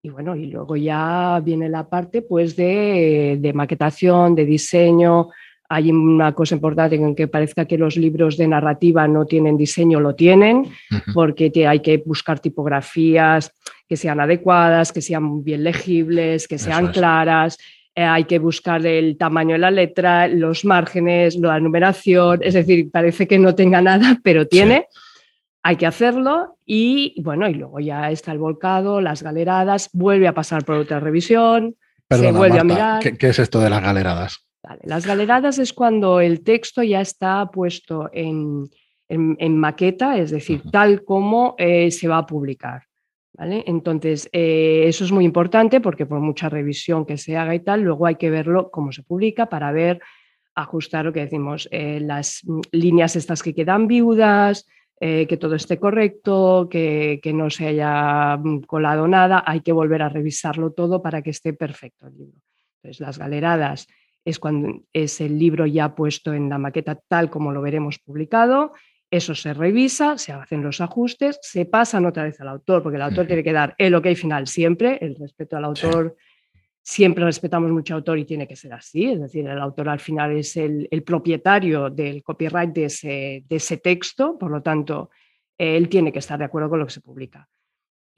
[0.00, 5.30] Y bueno, y luego ya viene la parte pues de, de maquetación, de diseño,
[5.68, 10.00] hay una cosa importante en que parezca que los libros de narrativa no tienen diseño,
[10.00, 10.64] lo tienen,
[11.14, 13.52] porque hay que buscar tipografías
[13.88, 17.58] que sean adecuadas, que sean bien legibles, que sean claras.
[17.94, 22.40] Eh, hay que buscar el tamaño de la letra, los márgenes, la numeración.
[22.42, 24.86] Es decir, parece que no tenga nada, pero tiene.
[25.62, 30.34] Hay que hacerlo y bueno, y luego ya está el volcado, las galeradas, vuelve a
[30.34, 31.74] pasar por otra revisión,
[32.08, 33.02] se vuelve a mirar.
[33.02, 34.45] ¿qué, es esto de las galeradas?
[34.82, 38.68] Las galeradas es cuando el texto ya está puesto en,
[39.56, 42.82] maqueta, es decir, tal como eh, se va a publicar.
[43.32, 43.62] ¿vale?
[43.66, 47.82] Entonces, eh, eso es muy importante porque por mucha revisión que se haga y tal,
[47.82, 50.00] luego hay que verlo cómo se publica para ver,
[50.54, 54.66] ajustar lo que decimos, eh, las líneas estas que quedan viudas,
[54.98, 60.00] que todo esté correcto, que, que, no se haya mm, colado nada, hay que volver
[60.00, 62.40] a revisarlo todo para que esté perfecto el libro.
[62.76, 63.88] Entonces, las galeradas
[64.26, 68.72] es cuando es el libro ya puesto en la maqueta tal como lo veremos publicado.
[69.08, 73.02] Eso se revisa, se hacen los ajustes, se pasan otra vez al autor, porque el
[73.02, 76.16] autor tiene que dar el ok final siempre, el respeto al autor.
[76.82, 80.00] Siempre respetamos mucho al autor y tiene que ser así, es decir, el autor al
[80.00, 85.10] final es el, propietario del copyright de ese, de ese texto, por lo tanto,
[85.56, 87.48] él tiene que estar de acuerdo con lo que se publica.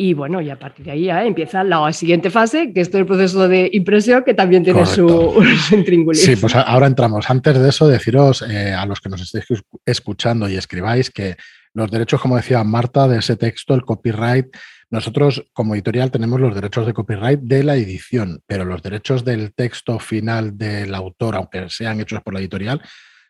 [0.01, 3.01] Y bueno, y a partir de ahí ya empieza la siguiente fase, que es todo
[3.01, 5.09] el proceso de impresión, que también tiene su,
[5.69, 7.29] su Sí, pues ahora entramos.
[7.29, 11.37] Antes de eso, deciros eh, a los que nos estéis escuchando y escribáis que
[11.75, 14.47] los derechos, como decía Marta, de ese texto, el copyright,
[14.89, 19.53] nosotros como editorial tenemos los derechos de copyright de la edición, pero los derechos del
[19.53, 22.81] texto final del autor, aunque sean hechos por la editorial,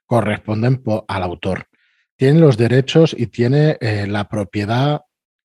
[0.04, 1.64] corresponden al autor.
[2.14, 5.00] Tiene los derechos y tiene eh, la propiedad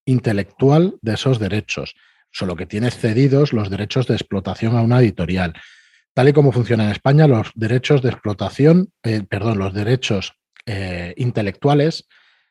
[0.06, 1.94] intelectual de esos derechos,
[2.30, 5.54] solo que tiene cedidos los derechos de explotación a una editorial.
[6.14, 10.34] Tal y como funciona en España, los derechos de explotación, eh, perdón, los derechos
[10.66, 12.06] eh, intelectuales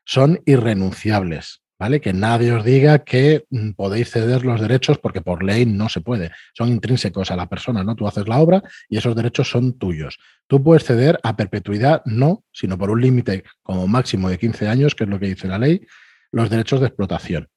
[0.05, 2.01] son irrenunciables, ¿vale?
[2.01, 6.01] Que nadie os diga que mm, podéis ceder los derechos porque por ley no se
[6.01, 6.31] puede.
[6.53, 7.95] Son intrínsecos a la persona, ¿no?
[7.95, 10.19] Tú haces la obra y esos derechos son tuyos.
[10.47, 14.93] Tú puedes ceder a perpetuidad, no, sino por un límite como máximo de 15 años,
[14.93, 15.85] que es lo que dice la ley,
[16.34, 17.48] los derechos de explotación.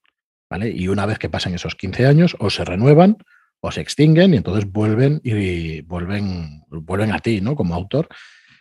[0.48, 0.70] ¿vale?
[0.70, 3.16] Y una vez que pasen esos 15 años, o se renuevan
[3.60, 7.56] o se extinguen y entonces vuelven y vuelven, vuelven a ti, ¿no?
[7.56, 8.06] Como autor.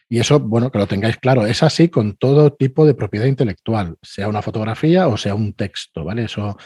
[0.07, 3.97] Y eso, bueno, que lo tengáis claro, es así con todo tipo de propiedad intelectual,
[4.01, 6.25] sea una fotografía o sea un texto, ¿vale?
[6.25, 6.57] Eso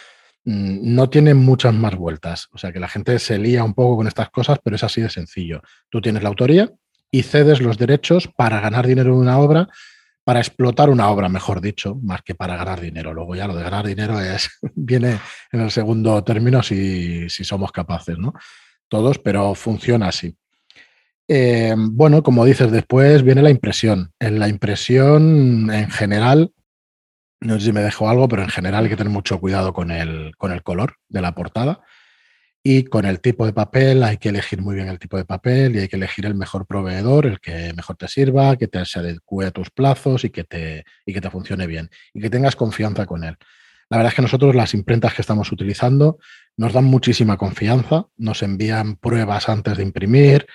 [0.46, 2.48] mm, no tiene muchas más vueltas.
[2.52, 5.02] O sea, que la gente se lía un poco con estas cosas, pero es así
[5.02, 5.62] de sencillo.
[5.90, 6.72] Tú tienes la autoría
[7.12, 9.70] y cedes los derechos para ganar dinero en una obra
[10.30, 13.16] para explotar una obra, mejor dicho, más que para ganar dinero.
[13.16, 15.20] Luego ya lo de ganar dinero es, viene
[15.52, 18.34] en el segundo término si, somos capaces, ¿no?
[18.88, 20.38] Todos, pero funciona así.
[21.28, 24.12] Eh, bueno, como dices, después viene la impresión.
[24.20, 26.52] En la impresión, en general,
[27.42, 29.90] no sé si me dejo algo, pero en general hay que tener mucho cuidado con
[29.90, 31.82] el, con el color de la portada.
[32.62, 35.76] Y con el tipo de papel hay que elegir muy bien el tipo de papel
[35.76, 39.00] y hay que elegir el mejor proveedor, el que mejor te sirva, que te se
[39.00, 42.58] adecue a tus plazos y que, te, y que te funcione bien y que tengas
[42.58, 43.38] confianza con él.
[43.90, 46.20] La verdad es que nosotros las imprentas que estamos utilizando
[46.58, 50.46] nos dan muchísima confianza, nos envían pruebas antes de imprimir,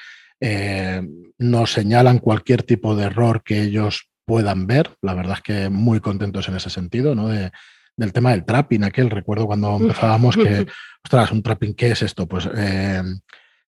[0.40, 1.03] eh,
[1.38, 4.90] nos señalan cualquier tipo de error que ellos puedan ver.
[5.01, 7.29] La verdad es que muy contentos en ese sentido, ¿no?
[7.29, 7.51] De,
[7.97, 9.11] del tema del trapping, aquel.
[9.11, 10.67] Recuerdo cuando empezábamos que,
[11.03, 12.27] ostras, un trapping, ¿qué es esto?
[12.27, 13.03] Pues eh,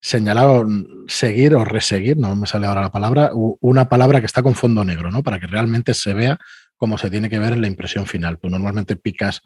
[0.01, 4.55] señalaron seguir o reseguir, no me sale ahora la palabra, una palabra que está con
[4.55, 5.23] fondo negro, ¿no?
[5.23, 6.37] Para que realmente se vea
[6.75, 8.37] como se tiene que ver en la impresión final.
[8.39, 9.41] Tú normalmente picas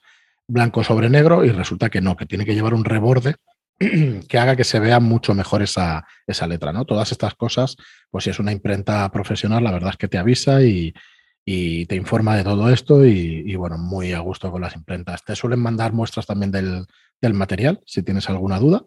[0.48, 3.36] blanco sobre negro y resulta que no, que tiene que llevar un reborde
[4.28, 6.86] que haga que se vea mucho mejor esa, esa letra, ¿no?
[6.86, 7.78] Todas estas cosas,
[8.10, 10.94] pues si es una imprenta profesional, la verdad es que te avisa y,
[11.44, 15.24] y te informa de todo esto y, bueno, muy a gusto con las imprentas.
[15.24, 16.86] Te suelen mandar muestras también del,
[17.34, 18.84] material, si tienes alguna duda,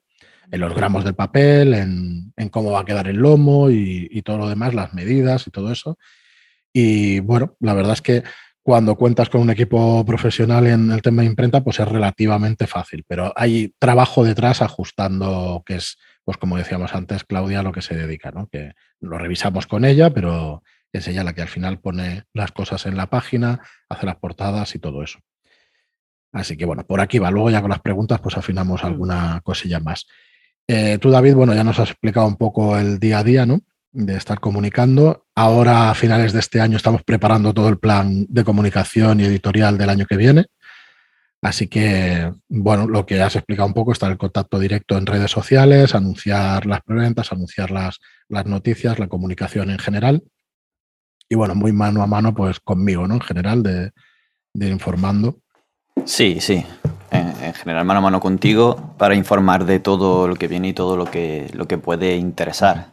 [0.51, 4.49] en los gramos del papel, en, cómo va a quedar el lomo y, todo lo
[4.49, 5.99] demás, las medidas y todo eso.
[6.73, 8.23] Y bueno, la verdad es que
[8.63, 13.05] cuando cuentas con un equipo profesional en el tema de imprenta, pues es relativamente fácil,
[13.07, 17.95] pero hay trabajo detrás ajustando, que es, pues como decíamos antes, Claudia, lo que se
[17.95, 18.47] dedica, ¿no?
[18.47, 20.63] Que lo revisamos con ella, pero
[20.99, 24.75] es ella la que al final pone las cosas en la página, hace las portadas
[24.75, 25.21] y todo eso.
[26.33, 27.31] Así que bueno, por aquí va.
[27.31, 28.87] Luego ya con las preguntas, pues afinamos mm.
[28.87, 30.07] alguna cosilla más.
[30.67, 33.61] Eh, tú, David, bueno, ya nos has explicado un poco el día a día, ¿no?
[33.95, 35.27] de estar comunicando.
[35.35, 39.79] Ahora, a finales de este año, estamos preparando todo el plan de comunicación y editorial
[39.79, 40.47] del año que viene.
[41.41, 45.31] Así que, bueno, lo que has explicado un poco, está el contacto directo en redes
[45.31, 50.25] sociales, anunciar las preventas, anunciar las, las noticias, la comunicación en general.
[51.35, 53.15] Y bueno, muy mano a mano, pues conmigo, ¿no?
[53.15, 53.91] En general, de,
[54.53, 55.35] de informando.
[56.05, 56.65] Sí, sí.
[57.11, 60.97] En, general, mano a mano contigo para informar de todo lo que viene y todo
[60.97, 62.93] lo que, lo que puede interesar.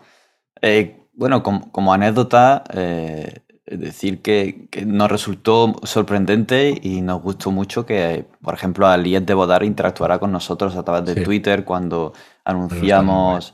[0.60, 8.26] Eh, bueno, como, anécdota, eh, decir que, nos resultó sorprendente y nos gustó mucho que,
[8.42, 13.54] por ejemplo, Aliet de Bodar interactuara con nosotros a través de Twitter cuando anunciamos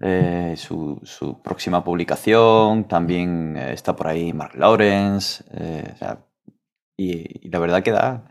[0.00, 2.88] eh, su, próxima publicación.
[2.88, 5.44] También está por ahí Mark Lawrence.
[6.96, 8.24] y, la verdad que da,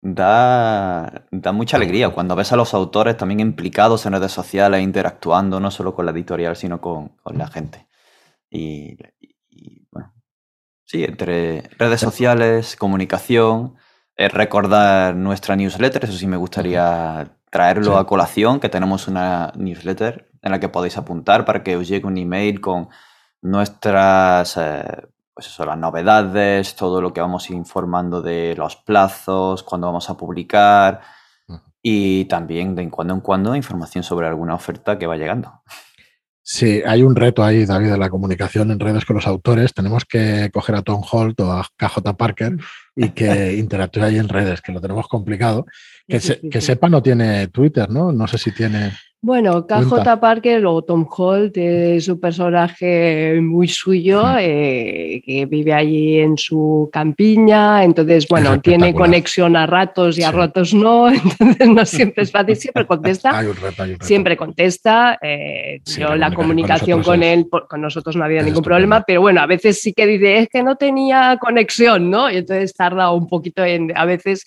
[0.00, 5.60] da, da mucha alegría cuando ves a los autores también implicados en redes sociales, interactuando
[5.60, 7.86] no solo con la editorial, sino con, la gente.
[8.50, 8.96] Y,
[9.90, 10.12] bueno,
[10.84, 13.76] sí, entre redes sociales, comunicación,
[14.16, 20.27] eh, recordar nuestra newsletter, eso sí me gustaría traerlo a colación, que tenemos una newsletter
[20.42, 22.88] en la que podéis apuntar para que os llegue un email con
[23.42, 29.86] nuestras eh, pues eso, las novedades, todo lo que vamos informando de los plazos, cuándo
[29.86, 31.00] vamos a publicar
[31.80, 35.62] y también de en cuando en cuando información sobre alguna oferta que va llegando.
[36.42, 39.74] Sí, hay un reto ahí, David, de la comunicación en redes con los autores.
[39.74, 42.56] Tenemos que coger a Tom Holt o a KJ Parker
[42.96, 45.66] y que interactúe ahí en redes, que lo tenemos complicado.
[46.06, 46.18] Que,
[46.50, 48.12] que sepa no tiene Twitter, ¿no?
[48.12, 48.92] No sé si tiene...
[49.20, 56.20] Bueno, KJ Parker o Tom Holt es un personaje muy suyo eh, que vive allí
[56.20, 61.84] en su campiña, entonces, bueno, tiene conexión a ratos y a ratos no, entonces no
[61.84, 63.42] siempre es fácil, siempre contesta.
[64.00, 65.18] Siempre contesta.
[65.20, 69.46] Eh, yo la comunicación con, él, con nosotros no había ningún problema, pero bueno, a
[69.46, 72.30] veces sí que dice, es que no tenía conexión, ¿no?
[72.30, 74.44] Y entonces tarda un poquito en, a veces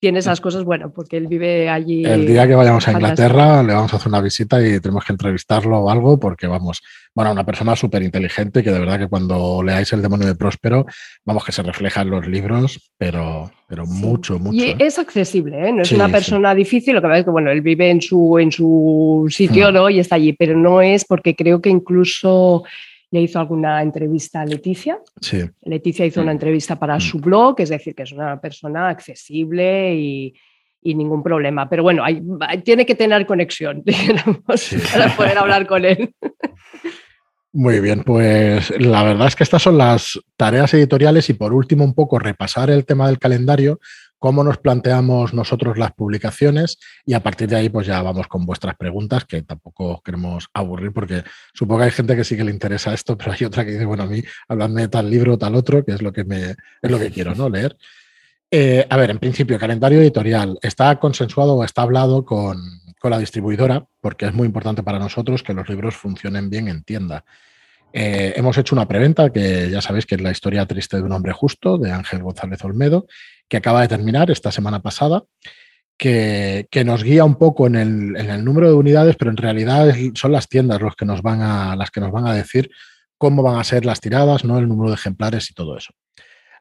[0.00, 2.04] tiene esas cosas, bueno, porque él vive allí.
[2.06, 5.12] El día que vayamos a Inglaterra le vamos a hacer una visita y tenemos que
[5.12, 6.82] entrevistarlo o algo, porque vamos,
[7.14, 10.86] bueno, una persona súper inteligente que de verdad que cuando leáis El demonio de Próspero,
[11.24, 14.56] vamos que se refleja en los libros, pero, pero mucho, mucho.
[14.56, 14.76] Y ¿eh?
[14.78, 15.72] es accesible, ¿eh?
[15.72, 18.38] no es una persona difícil, lo que pasa es que, bueno, él vive en su,
[18.38, 19.74] en su sitio, mm.
[19.74, 19.90] ¿no?
[19.90, 22.64] Y está allí, pero no es porque creo que incluso
[23.10, 24.98] le hizo alguna entrevista a Leticia.
[25.20, 25.42] Sí.
[25.62, 26.36] Leticia hizo una mm.
[26.36, 27.00] entrevista para mm.
[27.00, 30.34] su blog, es decir, que es una persona accesible y,
[30.82, 31.68] ningún problema.
[31.68, 32.02] Pero bueno,
[32.64, 33.84] tiene que tener conexión,
[34.92, 36.14] para poder hablar con él.
[37.52, 41.84] Muy bien, pues la verdad es que estas son las tareas editoriales y por último
[41.84, 43.80] un poco repasar el tema del calendario,
[44.20, 48.44] cómo nos planteamos nosotros las publicaciones y a partir de ahí pues ya vamos con
[48.44, 52.52] vuestras preguntas que tampoco queremos aburrir porque supongo que hay gente que sí que le
[52.52, 55.38] interesa esto, pero hay otra que dice, bueno, a mí habladme de tal libro o
[55.38, 57.48] tal otro, que es lo que, me, es lo que quiero ¿no?
[57.48, 57.76] leer.
[58.50, 60.58] Eh, a ver, en principio, calendario editorial.
[60.60, 62.60] ¿Está consensuado o está hablado con,
[62.98, 63.86] con la distribuidora?
[64.00, 67.24] Porque es muy importante para nosotros que los libros funcionen bien en tienda.
[67.92, 71.12] Eh, hemos hecho una preventa que ya sabéis que es la historia triste de un
[71.12, 73.06] hombre justo, de Ángel González Olmedo,
[73.48, 75.24] que acaba de terminar esta semana pasada,
[75.96, 80.48] que, nos guía un poco en el, número de unidades, pero en realidad son las
[80.48, 82.70] tiendas los que nos van a, las que nos van a decir
[83.18, 84.58] cómo van a ser las tiradas, ¿no?
[84.58, 85.92] el número de ejemplares y todo eso.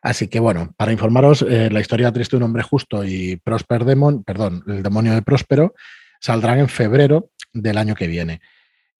[0.01, 3.85] Así que bueno, para informaros, eh, la historia triste de un hombre justo y Prosper
[3.85, 5.73] Demon, perdón, el demonio de Próspero,
[6.19, 8.41] saldrán en febrero del año que viene.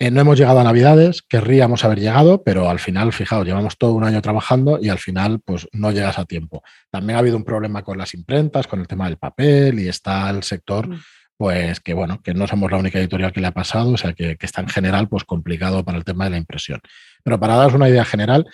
[0.02, 3.92] Eh, no hemos llegado a Navidades, querríamos haber llegado, pero al final, fijaos, llevamos todo
[3.92, 6.64] un año trabajando y al final, pues no llegas a tiempo.
[6.90, 10.30] También ha habido un problema con las imprentas, con el tema del papel y está
[10.30, 11.02] el sector, mm.
[11.36, 14.14] pues que bueno, que no somos la única editorial que le ha pasado, o sea
[14.14, 16.80] que, está en general, pues complicado para el tema de la impresión.
[17.22, 18.48] Pero para daros una idea general,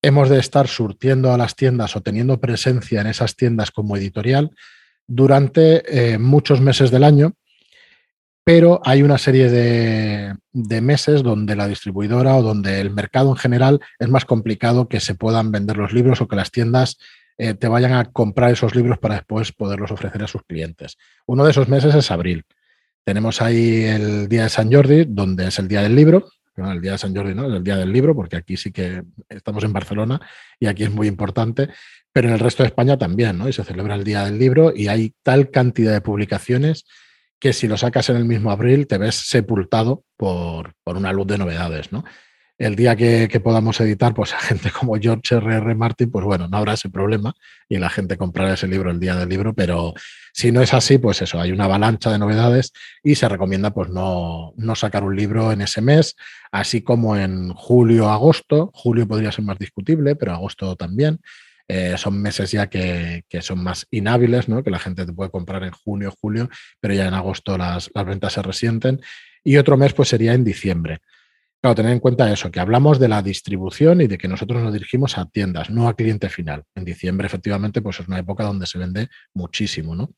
[0.00, 4.50] hemos de estar surtiendo a las tiendas o teniendo presencia en esas tiendas como editorial
[5.06, 7.34] durante eh, muchos meses del año
[8.46, 13.80] pero hay una serie de, meses donde la distribuidora o donde el mercado en general
[13.98, 16.96] es más complicado que se puedan vender los libros o que las tiendas
[17.38, 20.96] eh, te vayan a comprar esos libros para después poderlos ofrecer a sus clientes.
[21.26, 22.44] Uno de esos meses es abril.
[23.02, 26.28] Tenemos ahí el día de San Jordi, donde es el día del libro.
[26.56, 29.02] el día de San Jordi no, es el día del libro, porque aquí sí que
[29.28, 30.20] estamos en Barcelona
[30.60, 31.70] y aquí es muy importante
[32.12, 33.46] pero en el resto de España también, ¿no?
[33.46, 36.86] Y se celebra el Día del Libro y hay tal cantidad de publicaciones
[37.38, 41.26] que si lo sacas en el mismo abril te ves sepultado por, por una luz
[41.26, 42.04] de novedades, ¿no?
[42.58, 45.56] el día que, podamos editar, pues a gente como George R.R.
[45.56, 45.74] R.
[45.74, 47.34] Martin, pues bueno, no habrá ese problema
[47.68, 49.92] y la gente comprará ese libro el día del libro, pero
[50.32, 52.72] si no es así, pues eso, hay una avalancha de novedades
[53.02, 56.16] y se recomienda pues no, no sacar un libro en ese mes,
[56.50, 61.20] así como en julio, agosto, julio podría ser más discutible, pero agosto también.
[61.68, 64.62] Eh, son meses ya que, son más inhábiles, ¿no?
[64.62, 66.48] que la gente te puede comprar en junio, julio,
[66.80, 69.00] pero ya en agosto las, las ventas se resienten.
[69.42, 71.00] Y otro mes pues sería en diciembre.
[71.60, 74.72] Claro, tener en cuenta eso, que hablamos de la distribución y de que nosotros nos
[74.72, 76.64] dirigimos a tiendas, no a cliente final.
[76.74, 80.12] En diciembre, efectivamente, pues es una época donde se vende muchísimo, ¿no?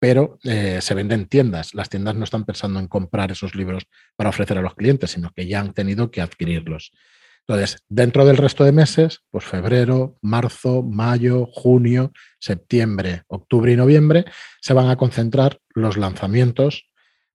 [0.00, 1.74] Pero eh, se vende en tiendas.
[1.74, 3.84] Las tiendas no están pensando en comprar esos libros
[4.16, 6.92] para ofrecer a los clientes, sino que ya han tenido que adquirirlos.
[7.48, 14.26] Entonces, dentro del resto de meses, pues febrero, marzo, mayo, junio, septiembre, octubre y noviembre,
[14.60, 16.90] se van a concentrar los lanzamientos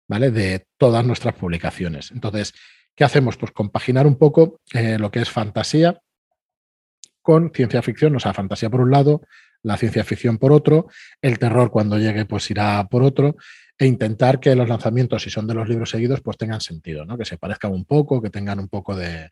[0.07, 0.29] ¿vale?
[0.29, 2.11] de todas nuestras publicaciones.
[2.11, 2.53] Entonces,
[2.95, 3.37] ¿Qué hacemos?
[3.37, 5.99] Pues compaginar un poco eh, lo que es fantasía
[7.21, 9.21] con ciencia ficción, o sea, fantasía por un lado,
[9.63, 10.87] la ciencia ficción por otro,
[11.21, 13.37] el terror cuando llegue pues irá por otro,
[13.77, 17.17] e intentar que los lanzamientos, si son de los libros seguidos, pues tengan sentido, ¿no?
[17.17, 19.29] que se parezcan un poco, que tengan un poco de,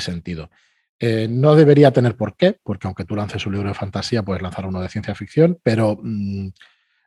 [0.00, 0.50] sentido.
[0.98, 4.42] Eh, no debería tener por qué, porque aunque tú lances un libro de fantasía, puedes
[4.42, 6.48] lanzar uno de ciencia ficción, pero mm,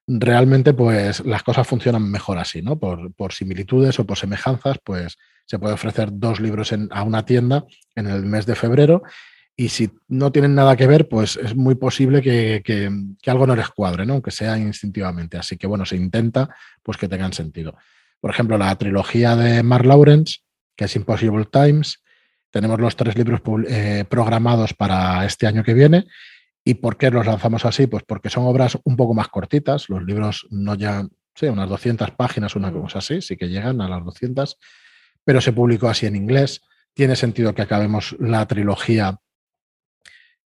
[0.08, 2.78] realmente pues las cosas funcionan mejor así, ¿no?
[2.78, 7.66] Por, por similitudes o por semejanzas, pues se puede ofrecer dos libros a una tienda
[7.96, 9.04] en el mes de febrero
[9.58, 12.92] y si no tienen nada que ver, pues es muy posible que,
[13.26, 14.14] algo no les cuadre, ¿no?
[14.14, 15.38] aunque sea instintivamente.
[15.38, 16.50] Así que bueno, se intenta
[16.84, 17.78] pues que tengan sentido.
[18.20, 20.40] Por ejemplo, la trilogía de Mark Lawrence,
[20.76, 22.04] que es Impossible Times,
[22.56, 26.08] tenemos los tres libros eh, programados para este año que viene.
[26.64, 27.86] ¿Y por qué los lanzamos así?
[27.86, 29.90] Pues porque son obras un poco más cortitas.
[29.90, 33.90] Los libros no ya, sí, unas 200 páginas, una cosa así, sí que llegan a
[33.90, 34.58] las 200
[35.26, 36.62] pero se publicó así en inglés.
[36.94, 39.20] Tiene sentido que acabemos la trilogía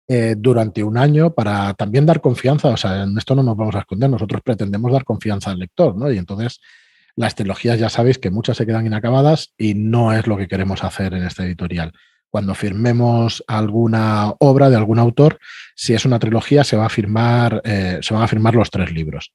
[0.08, 2.68] eh, durante un año para también dar confianza.
[2.68, 5.94] O sea, en esto no nos vamos a esconder, nosotros pretendemos dar confianza al lector,
[5.94, 6.10] ¿no?
[6.10, 6.58] Y entonces
[7.18, 10.84] las trilogías ya sabéis que muchas se quedan inacabadas y no es lo que queremos
[10.84, 11.92] hacer en este editorial.
[12.30, 15.40] Cuando firmemos alguna obra de algún autor,
[15.74, 18.92] si es una trilogía, se va a firmar, eh, se van a firmar los tres
[18.92, 19.32] libros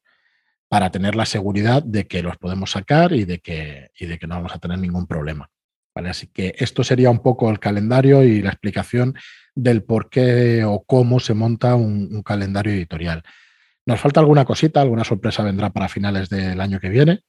[0.69, 4.27] para tener la seguridad de que los podemos sacar y de que, y de que
[4.27, 5.49] no vamos a tener ningún problema.
[5.93, 6.09] ¿vale?
[6.09, 9.13] Así que esto sería un poco el calendario y la explicación
[9.55, 13.23] del por qué o cómo se monta un, calendario editorial.
[13.86, 17.23] Nos falta alguna cosita, alguna sorpresa vendrá para finales del año que viene,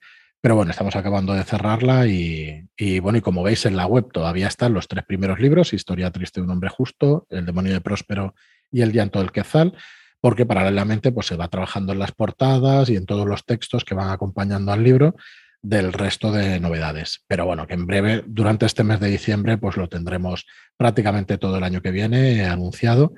[0.45, 2.69] pero bueno, estamos acabando de cerrarla y,
[3.01, 6.39] bueno, y como veis en la web todavía están los tres primeros libros, Historia triste
[6.39, 8.35] de un hombre justo, El demonio de Próspero
[8.71, 9.75] y El llanto del Quetzal
[10.21, 13.95] porque paralelamente pues, se va trabajando en las portadas y en todos los textos que
[13.95, 15.17] van acompañando al libro
[15.63, 17.25] del resto de novedades.
[17.27, 20.45] Pero bueno, que en breve, durante este mes de diciembre, pues lo tendremos
[20.77, 23.15] prácticamente todo el año que viene anunciado.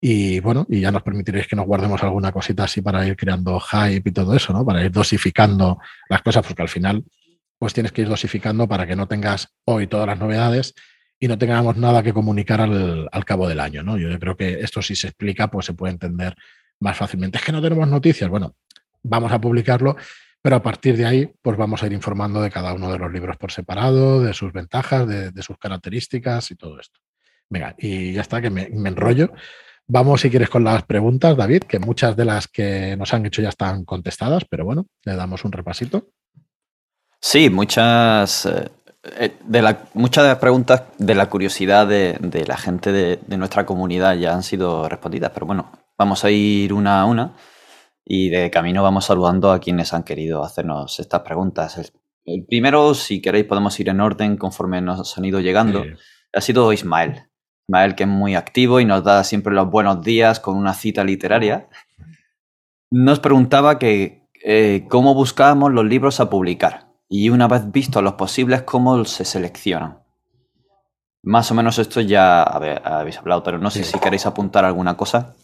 [0.00, 3.58] Y bueno, y ya nos permitiréis que nos guardemos alguna cosita así para ir creando
[3.58, 4.64] hype y todo eso, ¿no?
[4.64, 5.78] Para ir dosificando
[6.08, 7.04] las cosas, porque al final,
[7.58, 10.74] pues tienes que ir dosificando para que no tengas hoy todas las novedades
[11.18, 13.82] y no tengamos nada que comunicar al, cabo del año.
[13.82, 13.96] ¿no?
[13.96, 16.34] Yo creo que esto si se explica, pues se puede entender
[16.80, 17.38] más fácilmente.
[17.38, 18.28] Es que no tenemos noticias.
[18.28, 18.54] Bueno,
[19.02, 19.96] vamos a publicarlo,
[20.42, 23.10] pero a partir de ahí, pues vamos a ir informando de cada uno de los
[23.10, 27.00] libros por separado, de sus ventajas, de, sus características y todo esto.
[27.48, 29.32] Venga, y ya está, que me, enrollo.
[29.88, 33.40] Vamos, si quieres, con las preguntas, David, que muchas de las que nos han hecho
[33.40, 36.08] ya están contestadas, pero bueno, le damos un repasito.
[37.20, 38.68] Sí, muchas, eh,
[39.18, 43.64] eh, de la, muchas de las preguntas de la curiosidad de, la gente de, nuestra
[43.64, 47.36] comunidad ya han sido respondidas, pero bueno, vamos a ir una a una
[48.04, 51.92] y de camino vamos saludando a quienes han querido hacernos estas preguntas.
[52.24, 55.84] El, primero, si queréis, podemos ir en orden conforme nos han ido llegando.
[56.32, 57.25] Ha sido Ismael.
[57.68, 61.02] Ismael, que es muy activo y nos da siempre los buenos días con una cita
[61.02, 61.68] literaria.
[62.92, 68.12] Nos preguntaba que eh, cómo buscábamos los libros a publicar y una vez visto los
[68.12, 69.98] posibles, cómo se seleccionan.
[71.24, 75.34] Más o menos esto ya habéis hablado, pero no sé si queréis apuntar alguna cosa.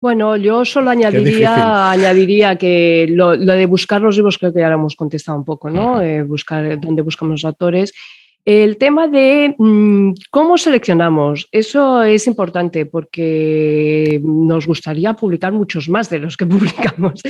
[0.00, 4.74] Bueno, yo solo añadiría, añadiría que lo, de buscar los libros creo que ya lo
[4.74, 6.02] hemos contestado un poco, ¿no?
[6.02, 7.92] Eh, buscar dónde buscamos los autores
[8.44, 16.10] el tema de mm, cómo seleccionamos, eso es importante porque nos gustaría publicar muchos más
[16.10, 17.22] de los que publicamos.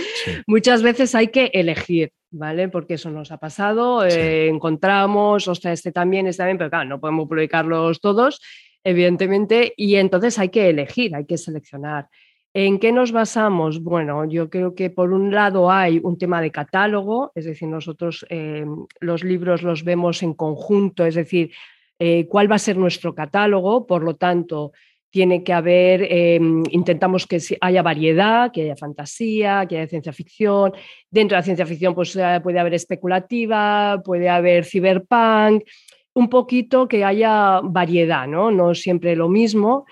[0.47, 2.69] Muchas veces hay que elegir, ¿vale?
[2.69, 7.01] Porque eso nos ha pasado, eh, encontramos, ostras, este también, este también, pero claro, no
[7.01, 8.41] podemos publicarlos todos,
[8.83, 12.09] evidentemente, y entonces hay que elegir, hay que seleccionar.
[12.57, 13.83] ¿En qué nos basamos?
[13.83, 18.25] Bueno, yo creo que por un lado hay un tema de catálogo, es decir, nosotros
[18.31, 18.65] eh,
[19.01, 21.51] los libros los vemos en conjunto, es decir,
[21.99, 24.71] eh, cuál va a ser nuestro catálogo, por lo tanto,
[25.11, 26.39] tiene que haber, eh,
[26.71, 30.73] intentamos que haya variedad, que haya fantasía, que haya ciencia ficción.
[31.11, 35.65] Dentro de la ciencia ficción pues, puede haber especulativa, puede haber cyberpunk,
[36.13, 38.53] un poquito que haya variedad, ¿no?
[38.53, 39.87] No siempre lo mismo.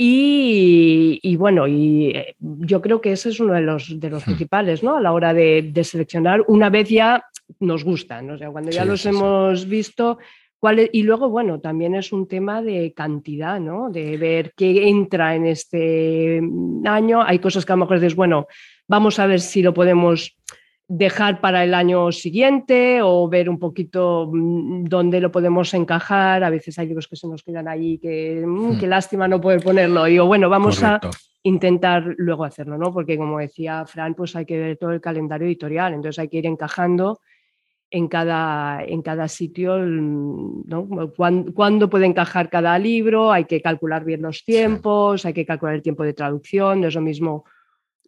[0.00, 4.26] Y, bueno, y eh, yo creo que ese es uno de los, de los hmm.
[4.26, 4.96] principales, ¿no?
[4.96, 7.24] A la hora de, seleccionar, una vez ya
[7.58, 10.18] nos gustan, o sea, cuando ya los hemos visto,
[10.60, 13.90] ¿cuál y luego, bueno, también es un tema de cantidad, ¿no?
[13.90, 16.40] De ver qué entra en este
[16.84, 17.20] año.
[17.20, 18.46] Hay cosas que a lo mejor dices, bueno,
[18.86, 20.36] vamos a ver si lo podemos
[20.88, 26.42] dejar para el año siguiente o ver un poquito mm, dónde lo podemos encajar.
[26.42, 28.78] A veces hay libros que se nos quedan ahí, que mm, hmm.
[28.80, 30.08] qué lástima no poder ponerlo.
[30.08, 30.98] Y digo, bueno, vamos a
[31.42, 32.92] intentar luego hacerlo, ¿no?
[32.92, 36.38] Porque como decía Fran, pues hay que ver todo el calendario editorial, entonces hay que
[36.38, 37.20] ir encajando
[37.90, 40.88] en cada, en cada sitio, ¿no?
[41.16, 43.30] ¿Cuándo, puede encajar cada libro?
[43.32, 46.94] Hay que calcular bien los tiempos, hay que calcular el tiempo de traducción, no es
[46.94, 47.44] lo mismo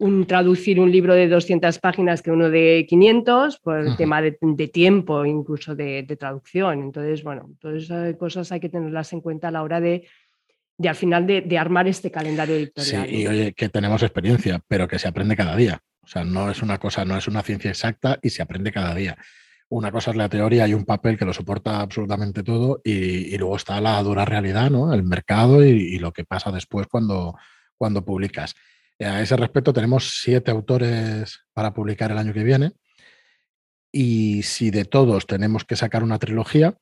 [0.00, 4.32] un, traducir un libro de 200 páginas que uno de 500 por el tema de,
[4.72, 6.80] tiempo, incluso de, traducción.
[6.80, 10.08] Entonces, bueno, todas esas cosas hay que tenerlas en cuenta a la hora de,
[10.78, 13.06] de al final de, armar este calendario editorial.
[13.06, 15.82] Sí, y oye, que tenemos experiencia, pero que se aprende cada día.
[16.02, 18.94] O sea, no es una cosa, no es una ciencia exacta y se aprende cada
[18.94, 19.18] día.
[19.68, 23.54] Una cosa es la teoría y un papel que lo soporta absolutamente todo y, luego
[23.54, 24.94] está la dura realidad, ¿no?
[24.94, 27.36] El mercado y, y, lo que pasa después cuando,
[27.76, 28.56] cuando publicas.
[29.00, 32.72] A ese respecto tenemos siete autores para publicar el año que viene
[33.92, 36.76] y si de todos tenemos que sacar una trilogía,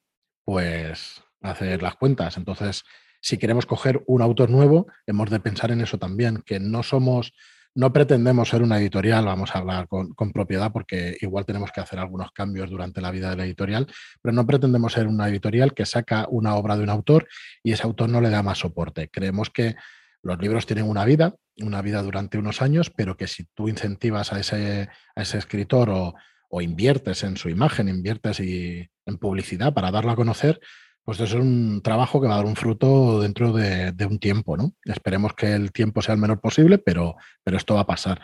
[0.44, 2.36] pues hacer las cuentas.
[2.36, 2.82] Entonces,
[3.20, 7.32] si queremos coger un autor nuevo, hemos de pensar en eso también, que no somos,
[7.74, 11.80] no pretendemos ser una editorial, vamos a hablar con, con, propiedad porque igual tenemos que
[11.80, 13.86] hacer algunos cambios durante la vida de la editorial,
[14.20, 17.28] pero no pretendemos ser una editorial que saca una obra de un autor
[17.62, 19.08] y ese autor no le da más soporte.
[19.08, 19.76] Creemos que
[20.22, 24.32] los libros tienen una vida, una vida durante unos años, pero que si tú incentivas
[24.32, 26.14] a ese, escritor o,
[26.60, 30.60] inviertes en su imagen, inviertes y, en publicidad para darlo a conocer,
[31.02, 34.56] pues eso es un trabajo que va a dar un fruto dentro de, un tiempo,
[34.56, 34.74] ¿no?
[34.84, 38.20] Esperemos que el tiempo sea el menor posible, pero, pero esto va a pasar.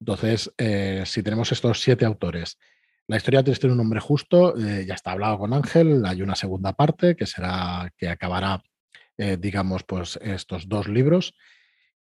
[0.00, 2.58] Entonces, eh, si tenemos estos siete autores,
[3.06, 6.72] la historia tiene un nombre justo, eh, ya está hablado con Ángel, hay una segunda
[6.72, 8.62] parte que será, que acabará
[9.18, 11.34] eh, digamos, pues estos dos libros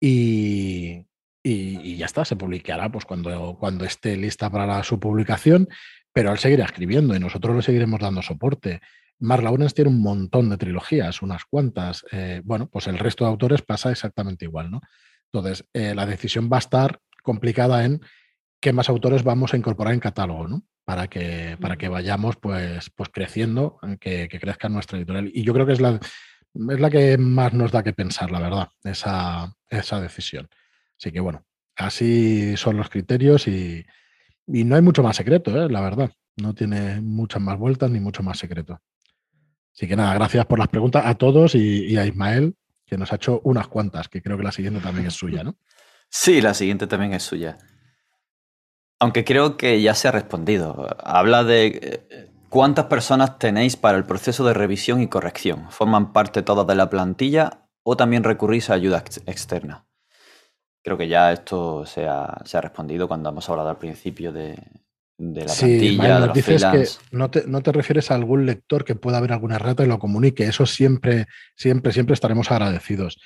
[0.01, 1.07] y,
[1.45, 5.69] ya está, se publicará pues cuando, cuando esté lista para su publicación,
[6.13, 8.81] pero él seguirá escribiendo y nosotros le seguiremos dando soporte.
[9.19, 12.05] Mark Lawrence tiene un montón de trilogías, unas cuantas.
[12.11, 14.81] Eh, bueno, pues el resto de autores pasa exactamente igual, ¿no?
[15.33, 18.01] Entonces, eh, la decisión va a estar complicada en
[18.61, 20.63] qué más autores vamos a incorporar en catálogo, ¿no?
[20.85, 25.31] Para que, para que vayamos pues, pues creciendo, que, que crezca nuestra editorial.
[25.33, 26.01] Y yo creo que es la,
[26.55, 30.49] es la que más nos da que pensar, la verdad, esa, esa decisión.
[30.99, 31.45] Así que bueno,
[31.77, 33.87] así son los criterios y,
[34.47, 35.69] no hay mucho más secreto, ¿eh?
[35.71, 36.11] la verdad.
[36.37, 38.81] No tiene muchas más vueltas ni mucho más secreto.
[39.73, 43.17] Así que nada, gracias por las preguntas a todos y, a Ismael, que nos ha
[43.17, 45.57] hecho unas cuantas, que creo que la siguiente también es suya, ¿no?
[46.09, 47.59] Sí, la siguiente también es suya.
[48.99, 50.89] Aunque creo que ya se ha respondido.
[50.99, 51.67] Habla de
[52.11, 55.71] eh, ¿Cuántas personas tenéis para el proceso de revisión y corrección?
[55.71, 59.87] ¿Forman parte todas de la plantilla o también recurrís a ayuda externa?
[60.83, 64.59] Creo que ya esto se ha, respondido cuando hemos hablado al principio de,
[65.17, 66.21] la plantilla.
[66.21, 69.59] de dices que no te, no te, refieres a algún lector que pueda haber alguna
[69.59, 70.43] rata y lo comunique.
[70.43, 73.21] Eso siempre, siempre, siempre estaremos agradecidos.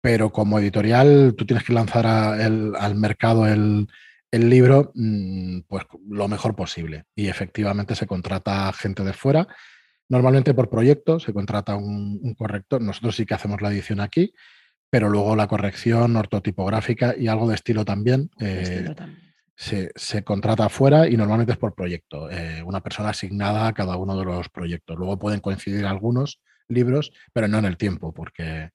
[0.00, 3.86] Pero como editorial, tú tienes que lanzar al mercado el,
[4.34, 7.04] el libro mm, pues lo mejor posible.
[7.14, 9.46] Y efectivamente se contrata gente de fuera,
[10.08, 12.82] normalmente por proyecto, se contrata un, corrector.
[12.82, 14.34] Nosotros sí que hacemos la edición aquí,
[14.90, 18.30] pero luego la corrección ortotipográfica y algo de estilo también.
[18.40, 18.92] Eh,
[19.56, 24.18] se, contrata afuera y normalmente es por proyecto, eh, una persona asignada a cada uno
[24.18, 24.98] de los proyectos.
[24.98, 28.70] Luego pueden coincidir algunos libros, pero no en el tiempo, porque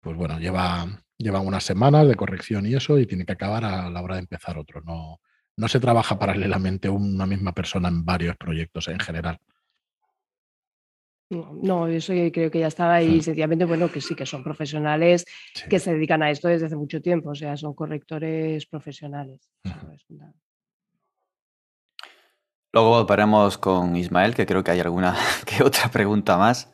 [0.00, 3.90] pues bueno, lleva, llevan unas semanas de corrección y eso, y tiene que acabar a
[3.90, 4.80] la hora de empezar otro.
[4.82, 5.20] No,
[5.56, 9.38] no se trabaja paralelamente una misma persona en varios proyectos en general.
[11.30, 13.20] No, eso creo que ya estaba ahí.
[13.20, 15.24] Sencillamente, bueno, que sí, que son profesionales
[15.68, 19.40] que se dedican a esto desde hace mucho tiempo, o sea, son correctores profesionales.
[22.72, 26.72] Luego paramos con Ismael, que creo que hay alguna que otra pregunta más.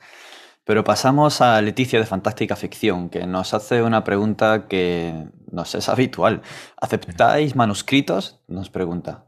[0.65, 5.89] Pero pasamos a Leticia de Fantástica Ficción, que nos hace una pregunta que nos es
[5.89, 6.43] habitual.
[6.77, 8.41] ¿Aceptáis manuscritos?
[8.47, 9.27] Nos pregunta.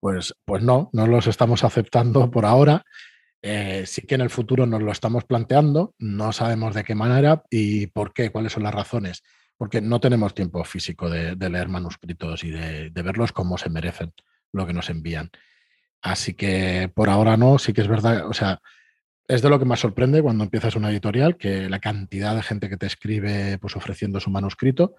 [0.00, 2.84] Pues, pues no, no los estamos aceptando por ahora.
[3.42, 7.42] Eh, sí que en el futuro nos lo estamos planteando, no sabemos de qué manera
[7.50, 9.22] y por qué, cuáles son las razones,
[9.56, 14.12] porque no tenemos tiempo físico de, leer manuscritos y de, verlos como se merecen
[14.52, 15.30] lo que nos envían.
[16.02, 18.60] Así que por ahora no, sí que es verdad, o sea,
[19.30, 22.68] es de lo que más sorprende cuando empiezas una editorial, que la cantidad de gente
[22.68, 24.96] que te escribe pues ofreciendo su manuscrito,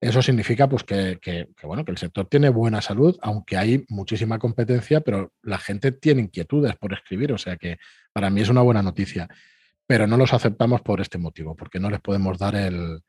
[0.00, 5.00] eso significa pues que, bueno, que el sector tiene buena salud, aunque hay muchísima competencia,
[5.00, 7.76] pero la gente tiene inquietudes por escribir, o sea que
[8.12, 9.28] para mí es una buena noticia.
[9.86, 13.02] Pero no los aceptamos por este motivo, porque no les podemos dar el,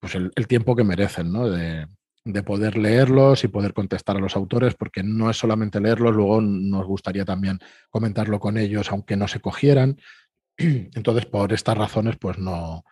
[0.00, 1.48] pues el, tiempo que merecen, ¿no?
[1.48, 1.86] De,
[2.24, 6.40] de poder leerlos y poder contestar a los autores, porque no es solamente leerlos, luego
[6.40, 7.58] nos gustaría también
[7.88, 9.98] comentarlo con ellos, aunque no se cogieran.
[10.56, 12.84] Entonces, por estas razones, pues no,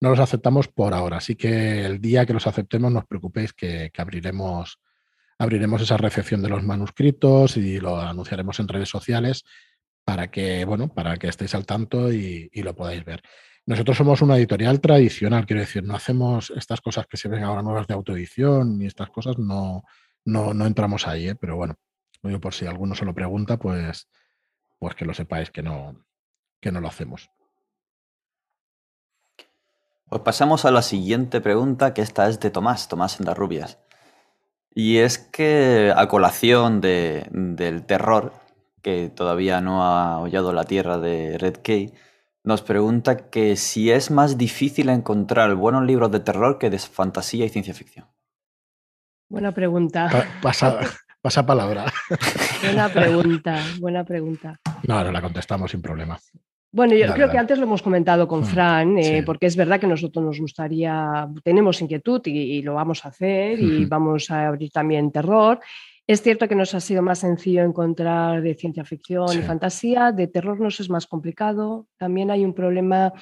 [0.00, 1.18] no los aceptamos por ahora.
[1.18, 4.78] Así que el día que los aceptemos, no os preocupéis que, abriremos,
[5.38, 9.44] abriremos esa recepción de los manuscritos y lo anunciaremos en redes sociales
[10.04, 13.22] para que, bueno, para que estéis al tanto y, lo podáis ver.
[13.66, 17.62] Nosotros somos una editorial tradicional, quiero decir, no hacemos estas cosas que se ven ahora
[17.62, 19.82] nuevas de autoedición ni estas cosas, no,
[20.24, 21.34] no, no entramos ahí, ¿eh?
[21.34, 21.76] pero bueno,
[22.40, 24.08] por si alguno se lo pregunta, pues,
[24.78, 26.04] pues que lo sepáis que no,
[26.60, 27.28] que no lo hacemos.
[30.08, 33.80] Pues pasamos a la siguiente pregunta, que esta es de Tomás, Tomás Rubias.
[34.72, 38.32] Y es que a colación del terror,
[38.82, 41.92] que todavía no ha hollado la tierra de Red Key,
[42.46, 47.44] nos pregunta que si es más difícil encontrar buenos libros de terror que de fantasía
[47.44, 48.06] y ciencia ficción.
[49.28, 50.08] Buena pregunta.
[50.40, 50.78] pasa,
[51.20, 51.92] pasa palabra.
[52.62, 54.60] Buena pregunta, buena pregunta.
[54.86, 56.18] No, no la contestamos sin problema.
[56.72, 59.80] Bueno, yo creo que antes lo hemos comentado con mm, Fran, eh, porque es verdad
[59.80, 64.70] que nosotros nos gustaría, tenemos inquietud y, lo vamos a hacer y vamos a abrir
[64.70, 65.58] también terror.
[66.06, 70.28] Es cierto que nos ha sido más sencillo encontrar de ciencia ficción y fantasía, de
[70.28, 71.88] terror nos es más complicado.
[71.96, 73.12] También hay un problema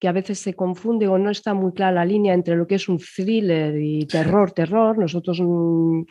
[0.00, 2.74] que a veces se confunde o no está muy clara la línea entre lo que
[2.74, 4.98] es un thriller y terror, terror.
[4.98, 6.02] Nosotros mm,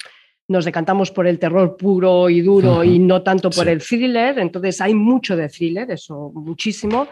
[0.47, 4.79] nos decantamos por el terror puro y duro y no tanto por el thriller, entonces
[4.81, 7.07] hay mucho de thriller, eso muchísimo,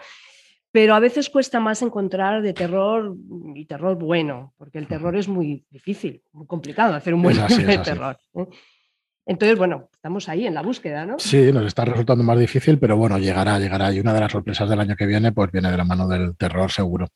[0.70, 3.14] pero a veces cuesta más encontrar de terror
[3.54, 7.66] y terror bueno, porque el terror es muy difícil, muy complicado hacer un buen libro
[7.66, 8.18] de terror.
[8.34, 8.46] ¿eh?
[9.24, 11.18] Entonces, bueno, estamos ahí en la búsqueda, ¿no?
[11.18, 13.92] Sí, nos está resultando más difícil, pero bueno, llegará, llegará.
[13.92, 16.36] Y una de las sorpresas del año que viene, pues viene de la mano del
[16.36, 17.08] terror seguro.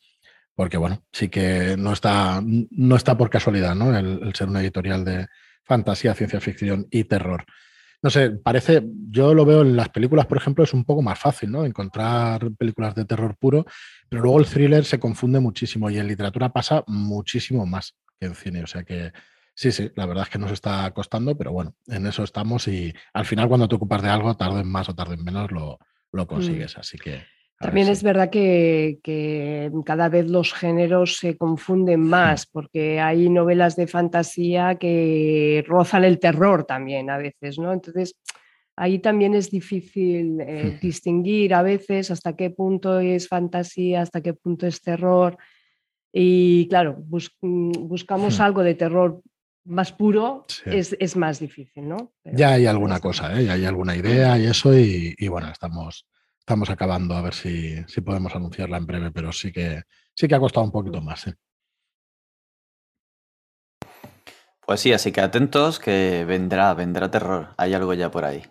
[0.55, 3.97] Porque bueno, sí que no está, no está por casualidad, ¿no?
[3.97, 5.27] el ser una editorial de,
[5.67, 7.45] fantasía, ciencia ficción y terror.
[8.03, 11.19] No sé, parece, yo lo veo en las películas, por ejemplo, es un poco más
[11.19, 11.65] fácil, ¿no?
[11.65, 13.67] Encontrar películas de terror puro,
[14.09, 18.35] pero luego el thriller se confunde muchísimo y en literatura pasa muchísimo más que en
[18.35, 18.63] cine.
[18.63, 19.13] O sea que
[19.57, 22.95] sí, sí, la verdad es que nos está costando, pero bueno, en eso estamos y
[23.13, 25.79] al final cuando te ocupas de algo, tarden más o tarden menos, lo,
[26.13, 26.27] lo mm.
[26.27, 26.79] consigues.
[26.79, 27.23] Así que
[27.59, 29.01] también es verdad que,
[29.85, 36.19] cada vez los géneros se confunden más, porque hay novelas de fantasía que rozan el
[36.19, 37.73] terror también a veces, ¿no?
[37.73, 38.15] Entonces,
[38.77, 44.35] ahí también es difícil eh, distinguir a veces hasta qué punto es fantasía, hasta qué
[44.35, 45.39] punto es terror.
[46.13, 47.03] Y claro,
[47.41, 49.23] mm, buscamos algo de terror
[49.67, 52.13] más puro, es, más difícil, ¿no?
[52.25, 53.45] ya hay alguna cosa, ¿eh?
[53.45, 56.07] ya hay alguna idea y eso, y bueno, estamos
[56.47, 59.83] estamos acabando a ver si, podemos anunciarla en breve, pero sí que,
[60.15, 61.27] sí que ha costado un poquito más.
[64.65, 67.49] Pues sí, así que atentos que vendrá, vendrá terror.
[67.57, 68.45] Hay algo ya por ahí.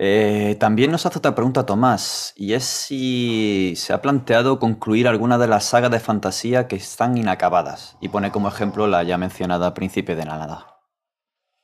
[0.00, 5.38] Eh, también nos hace otra pregunta Tomás, y es si se ha planteado concluir alguna
[5.38, 9.74] de las sagas de fantasía que están inacabadas, y pone como ejemplo la ya mencionada
[9.74, 10.78] Príncipe de Nalada.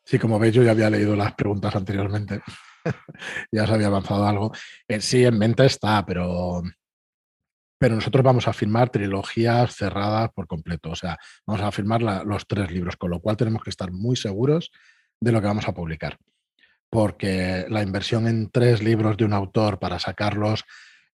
[0.04, 2.42] Sí, como veis, yo ya había leído las preguntas anteriormente.
[3.52, 4.52] ya se había avanzado algo.
[4.88, 6.62] Eh, sí, en mente está, pero,
[7.78, 10.90] pero nosotros vamos a firmar trilogías cerradas por completo.
[10.90, 14.16] O sea, vamos a firmar los tres libros, con lo cual tenemos que estar muy
[14.16, 14.72] seguros
[15.20, 16.18] de lo que vamos a publicar.
[16.90, 20.64] Porque la inversión en tres libros de un autor para sacarlos,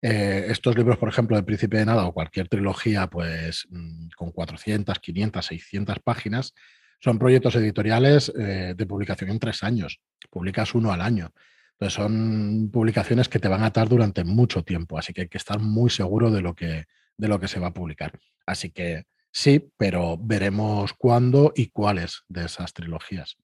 [0.02, 4.32] eh, estos libros, por ejemplo, de Príncipe de Nada o cualquier trilogía, pues mm, con
[4.32, 6.54] 400, 500, 600 páginas,
[7.00, 10.00] son proyectos editoriales eh, de publicación en tres años.
[10.30, 11.32] Publicas uno al año.
[11.72, 15.38] Entonces son publicaciones que te van a atar durante mucho tiempo, así que hay que
[15.38, 16.84] estar muy seguro de lo que,
[17.16, 18.18] de lo que se va a publicar.
[18.44, 23.38] Así que sí, pero veremos cuándo y cuáles de esas trilogías.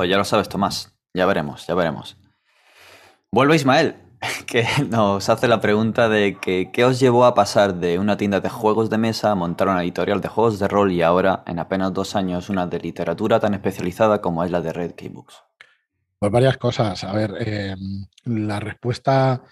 [0.00, 0.96] Pues ya lo sabes, Tomás.
[1.12, 2.16] Ya veremos, ya veremos.
[3.30, 3.96] Vuelve Ismael,
[4.46, 8.40] que nos hace la pregunta de que, qué os llevó a pasar de una tienda
[8.40, 11.58] de juegos de mesa a montar una editorial de juegos de rol y ahora, en
[11.58, 15.42] apenas dos años, una de literatura tan especializada como es la de Red Key Books.
[16.18, 17.04] Pues varias cosas.
[17.04, 17.76] A ver, eh,
[18.24, 19.42] la respuesta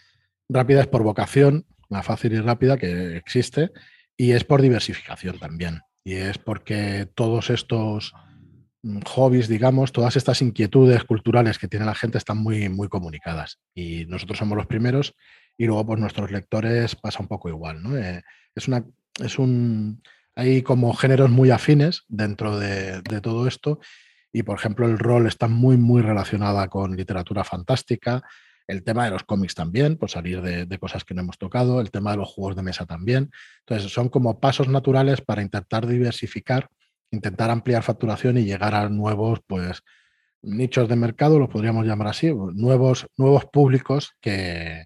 [0.49, 3.71] rápida es por vocación, más fácil y rápida que existe,
[4.17, 5.83] y es por diversificación también.
[6.05, 8.15] Y es porque todos estos
[9.07, 13.59] hobbies, digamos, todas estas inquietudes culturales que tiene la gente están muy, muy comunicadas.
[13.75, 15.15] Y nosotros somos los primeros
[15.57, 17.97] y luego pues nuestros lectores pasa un poco igual, ¿no?
[17.97, 18.23] Eh,
[18.55, 18.85] es una,
[19.21, 20.03] es un,
[20.37, 23.81] hay como géneros muy afines dentro de, todo esto
[24.33, 28.23] y, por ejemplo, el rol está muy, muy relacionada con literatura fantástica,
[28.69, 31.81] el tema de los cómics también, por salir de, de, cosas que no hemos tocado,
[31.81, 33.31] el tema de los juegos de mesa también.
[33.61, 36.69] Entonces, son como pasos naturales para intentar diversificar
[37.11, 39.83] intentar ampliar facturación y llegar a nuevos, pues,
[40.43, 44.85] nichos de mercado, los podríamos llamar así, nuevos, nuevos públicos que,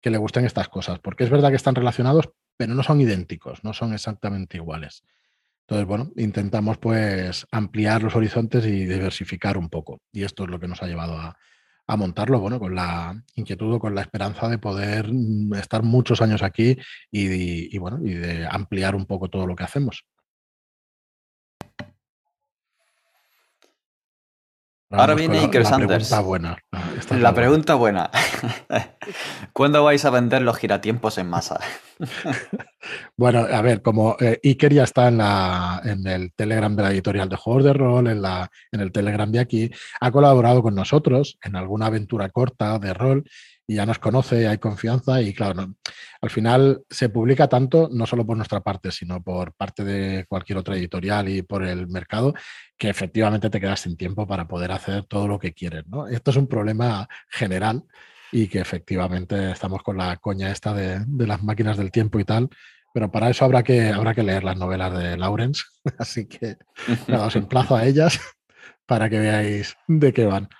[0.00, 3.64] que le gusten estas cosas, porque es verdad que están relacionados, pero no son idénticos,
[3.64, 5.02] no son exactamente iguales.
[5.62, 10.00] Entonces, bueno, intentamos pues ampliar los horizontes y diversificar un poco.
[10.12, 11.36] Y esto es lo que nos ha llevado a,
[11.86, 16.20] a montarlo, bueno, con la inquietud o con la esperanza de poder mm, estar muchos
[16.22, 16.76] años aquí
[17.10, 20.04] y, y, bueno, y de ampliar un poco todo lo que hacemos.
[24.92, 26.10] Ahora viene Iker Sanders.
[26.10, 26.58] La pregunta buena.
[27.10, 28.10] la pregunta buena.
[29.52, 31.60] ¿Cuándo vais a vender los giratiempos en masa?
[33.16, 36.90] bueno, a ver, como eh, Iker ya está en, la, en el Telegram de la
[36.90, 39.70] editorial de juegos de rol, en, la, en el Telegram de aquí,
[40.00, 43.24] ha colaborado con nosotros en alguna aventura corta de rol
[43.72, 45.74] y ya nos conoce, hay confianza y claro,
[46.20, 50.58] al final se publica tanto, no solo por nuestra parte, sino por parte de cualquier
[50.58, 52.34] otra editorial y por el mercado,
[52.76, 55.86] que efectivamente te quedas sin tiempo para poder hacer todo lo que quieres.
[55.86, 56.06] ¿no?
[56.06, 57.82] Esto es un problema general
[58.30, 62.50] y que efectivamente estamos con la coña esta de, las máquinas del tiempo y tal,
[62.92, 65.62] pero para eso habrá que, habrá que leer las novelas de Lawrence,
[65.98, 66.56] así que
[67.08, 68.20] nada, os emplazo a ellas
[68.86, 70.50] para que veáis de qué van.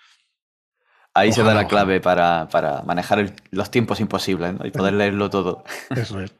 [1.15, 2.49] Ahí se da la clave para,
[2.87, 5.65] manejar los tiempos imposibles y poder leerlo todo.
[5.91, 6.35] Eso es.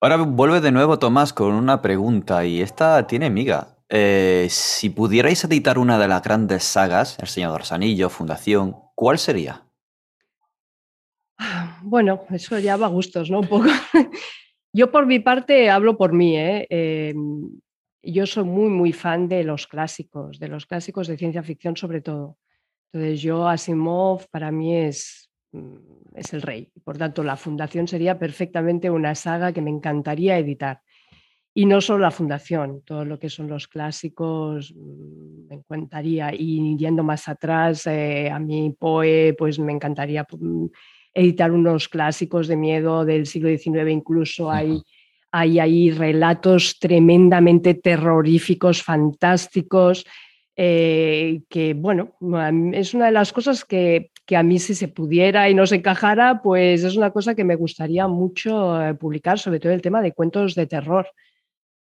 [0.00, 3.78] Ahora vuelve de nuevo Tomás con una pregunta y esta tiene miga.
[3.88, 8.76] Eh, si pudierais editar una de las grandes sagas, El Señor de los Anillos, Fundación,
[8.94, 9.62] ¿cuál sería?
[11.86, 13.40] Bueno, eso ya va a gustos, ¿no?
[13.40, 13.66] Un poco.
[14.72, 16.66] Yo por mi parte hablo por mí, ¿eh?
[16.70, 17.14] eh
[18.04, 22.00] yo soy muy, muy fan de los clásicos, de los clásicos de ciencia ficción sobre
[22.00, 22.38] todo.
[22.92, 25.76] Entonces yo Asimov para mí es, mm,
[26.14, 26.70] es el rey.
[26.84, 30.80] Por tanto, la fundación sería perfectamente una saga que me encantaría editar.
[31.56, 36.32] Y no solo la fundación, todo lo que son los clásicos mm, me encantaría.
[36.32, 40.66] Y yendo más atrás, eh, a mi POE, pues me encantaría mm,
[41.14, 44.82] editar unos clásicos de miedo del siglo XIX, incluso hay
[45.36, 50.06] hay ahí relatos tremendamente terroríficos, fantásticos,
[50.54, 52.14] eh, que bueno,
[52.72, 56.40] es una de las cosas que, a mí si se pudiera y no se encajara,
[56.40, 60.12] pues es una cosa que me gustaría mucho eh, publicar, sobre todo el tema de
[60.12, 61.08] cuentos de terror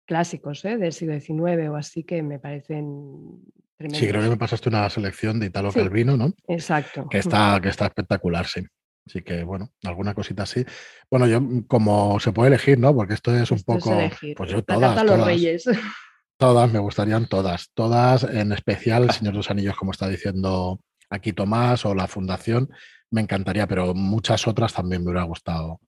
[0.06, 0.78] clásicos ¿eh?
[0.78, 3.41] del siglo XIX o así que me parecen
[3.76, 3.99] tremendos.
[3.99, 6.32] Sí, creo que me pasaste una selección de Italo Calvino, ¿no?
[6.47, 7.10] Exacto.
[7.10, 8.62] Que está, que está espectacular, sí.
[9.06, 10.66] Así que, bueno, alguna cosita así.
[11.10, 12.93] Bueno, yo, mm, como se puede elegir, ¿no?
[12.93, 13.91] Porque esto es un poco.
[14.36, 14.95] pues yo todas.
[14.95, 15.66] todas, los Reyes.
[16.38, 17.70] Todas, me gustarían todas.
[17.76, 22.08] Todas, en especial El Señor de los Anillos, como está diciendo aquí Tomás, o la
[22.08, 22.68] Fundación,
[23.12, 25.80] me encantaría, pero muchas otras también me hubiera gustado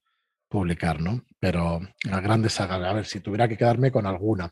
[0.48, 1.24] publicar, ¿no?
[1.40, 4.52] Pero las grandes sagas, a ver, si tuviera que quedarme con alguna.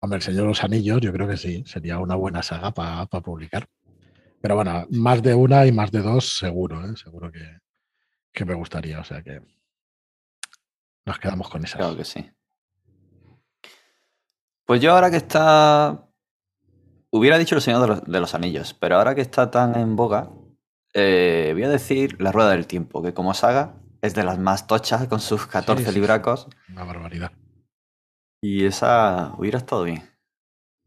[0.00, 3.06] Hombre, El Señor de los Anillos, yo creo que sí, sería una buena saga para
[3.06, 3.66] publicar.
[4.40, 6.96] Pero bueno, más de una y más de dos seguro, ¿eh?
[6.96, 7.58] seguro que,
[8.32, 9.00] que, me gustaría.
[9.00, 9.42] O sea que
[11.04, 11.78] nos quedamos con esa.
[11.78, 12.30] Claro que sí.
[14.64, 16.04] Pues yo ahora que está...
[17.10, 20.28] Hubiera dicho el Señor de los, Anillos, pero ahora que está tan en boga,
[20.92, 24.66] eh, voy a decir La Rueda del Tiempo, que como saga es de las más
[24.66, 26.48] tochas con sus 14 libracos.
[26.68, 27.32] Una barbaridad.
[28.42, 30.02] Y esa hubiera estado bien.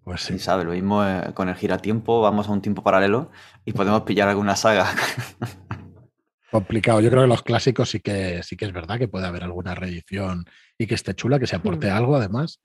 [0.04, 0.40] Pues sí.
[0.40, 0.66] ¿sabes?
[0.66, 3.30] Lo mismo eh, con el giratiempo, vamos a un tiempo paralelo
[3.66, 4.88] y podemos pillar alguna saga.
[6.52, 7.00] Complicado.
[7.00, 9.74] Yo creo que los clásicos sí que, sí que es verdad que puede haber alguna
[9.74, 10.46] reedición
[10.78, 11.94] y que esté chula, que se aporte mm.
[11.94, 12.60] algo además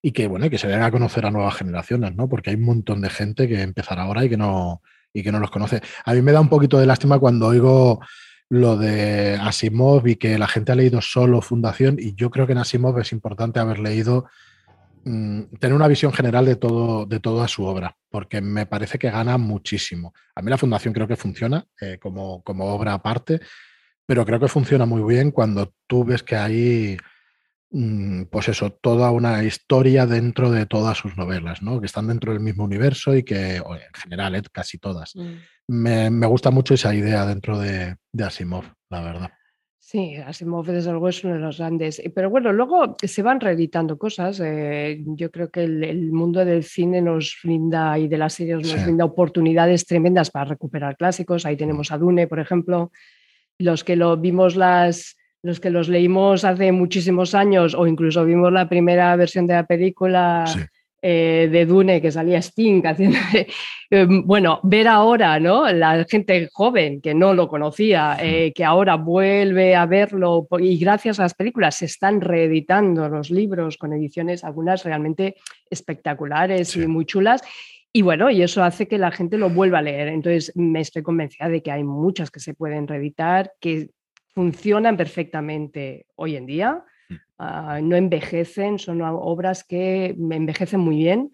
[0.00, 2.28] y que bueno, que se venga a conocer a nuevas generaciones, ¿no?
[2.28, 4.80] Porque hay un montón de gente que empezará ahora y que no
[5.12, 5.80] y que no los conoce.
[6.04, 8.00] A mí me da un poquito de lástima cuando oigo
[8.48, 12.52] lo de Asimov y que la gente ha leído solo Fundación y yo creo que
[12.52, 14.26] en Asimov es importante haber leído
[15.06, 19.38] tener una visión general de, todo, de toda su obra, porque me parece que gana
[19.38, 20.12] muchísimo.
[20.34, 23.40] A mí la fundación creo que funciona eh, como, como obra aparte,
[24.04, 26.96] pero creo que funciona muy bien cuando tú ves que hay,
[27.70, 31.78] mm, pues eso, toda una historia dentro de todas sus novelas, ¿no?
[31.78, 35.14] Que están dentro del mismo universo y que, en general, eh, casi todas.
[35.14, 36.08] Mm.
[36.08, 39.30] Me, gusta mucho esa idea dentro de, Asimov, la verdad.
[39.88, 42.02] Sí, Asimov desde luego es uno de los grandes.
[42.12, 44.40] Pero bueno, luego se van reeditando cosas.
[44.44, 48.82] Eh, yo creo que el, mundo del cine nos brinda y de las series nos
[48.82, 51.46] brinda oportunidades tremendas para recuperar clásicos.
[51.46, 52.90] Ahí tenemos a Dune, por ejemplo,
[53.60, 58.52] los que lo vimos las, los que los leímos hace muchísimos años o incluso vimos
[58.52, 60.46] la primera versión de la película
[61.08, 63.16] eh, de Dune que salía Sting haciendo,
[63.92, 65.70] eh, bueno, ver ahora, ¿no?
[65.70, 71.20] La gente joven que no lo conocía, eh, que ahora vuelve a verlo y gracias
[71.20, 75.36] a las películas se están reeditando los libros con ediciones, algunas realmente
[75.70, 77.40] espectaculares y muy chulas.
[77.92, 80.08] Y bueno, y eso hace que la gente lo vuelva a leer.
[80.08, 83.90] Entonces, me estoy convencida de que hay muchas que se pueden reeditar, que
[84.34, 86.82] funcionan perfectamente hoy en día,
[87.38, 91.30] ah, no envejecen, son obras que envejecen muy bien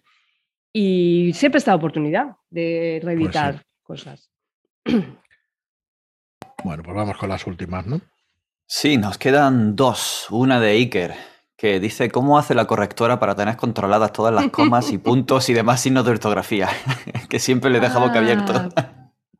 [0.72, 4.30] y siempre está la oportunidad de reeditar cosas.
[6.64, 8.00] Bueno, pues vamos con las últimas, ¿no?
[8.66, 10.28] Sí, nos quedan dos.
[10.30, 11.14] Una de Iker,
[11.56, 15.54] que dice cómo hace la correctora para tener controladas todas las comas y puntos y
[15.54, 16.68] demás signos de ortografía,
[17.28, 18.70] que siempre le deja boca abierto.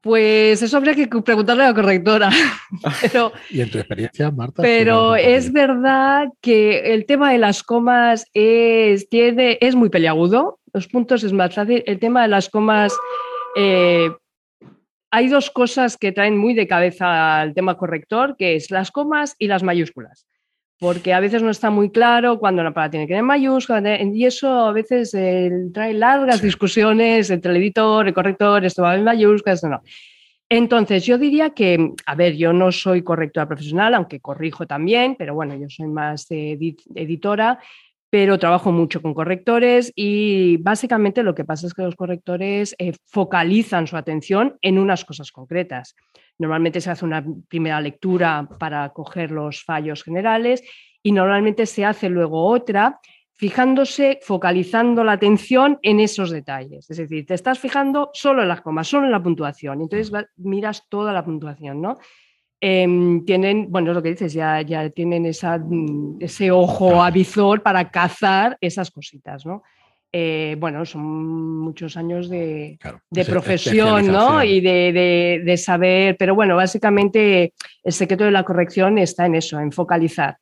[0.03, 2.31] Ah, pues eso habría que preguntarle a la correctora.
[3.51, 4.63] ¿Y en tu experiencia, Marta?
[4.63, 10.59] Pero es verdad que el tema de las comas es, tiene, es muy peliagudo.
[10.73, 11.83] Los puntos es más fácil.
[11.87, 12.93] El tema de las comas,
[13.57, 14.11] eh,
[15.11, 19.37] hay dos cosas que traen muy de cabeza al tema corrector, que es las comas
[19.39, 20.27] y las mayúsculas
[20.83, 23.85] porque a veces no está muy claro cuándo una palabra tiene que ir en mayúsculas
[24.01, 25.13] y eso a veces
[25.73, 29.81] trae largas discusiones entre el editor, el corrector, esto va en mayúsculas, esto no.
[30.49, 35.37] Entonces, yo diría que, a ver, yo no soy correctora profesional, aunque corrijo también, pero
[35.37, 37.61] bueno, yo soy más editora,
[38.13, 42.93] pero trabajo mucho con correctores y básicamente lo que pasa es que los correctores eh,
[43.07, 45.97] focalizan su atención en unas cosas concretas.
[46.39, 50.63] Normalmente se hace una primera lectura para coger los fallos generales
[51.03, 53.01] y normalmente se hace luego otra
[53.33, 56.91] fijándose, focalizando la atención en esos detalles.
[56.91, 59.81] Es decir, te estás fijando solo en las comas, solo en la puntuación.
[59.81, 61.97] Entonces miras toda la puntuación, ¿no?
[62.65, 67.91] Em, tienen, bueno, lo que dices, ya, ya tienen esa, mm, ese ojo avizor para
[67.91, 69.65] cazar esas cositas, ¿no?
[70.13, 72.79] Eh, bueno, son muchos años de,
[73.27, 74.45] profesión ¿no?
[74.45, 77.53] y de, saber, pero bueno, básicamente
[77.83, 80.37] el secreto de la corrección está en eso, en focalizar.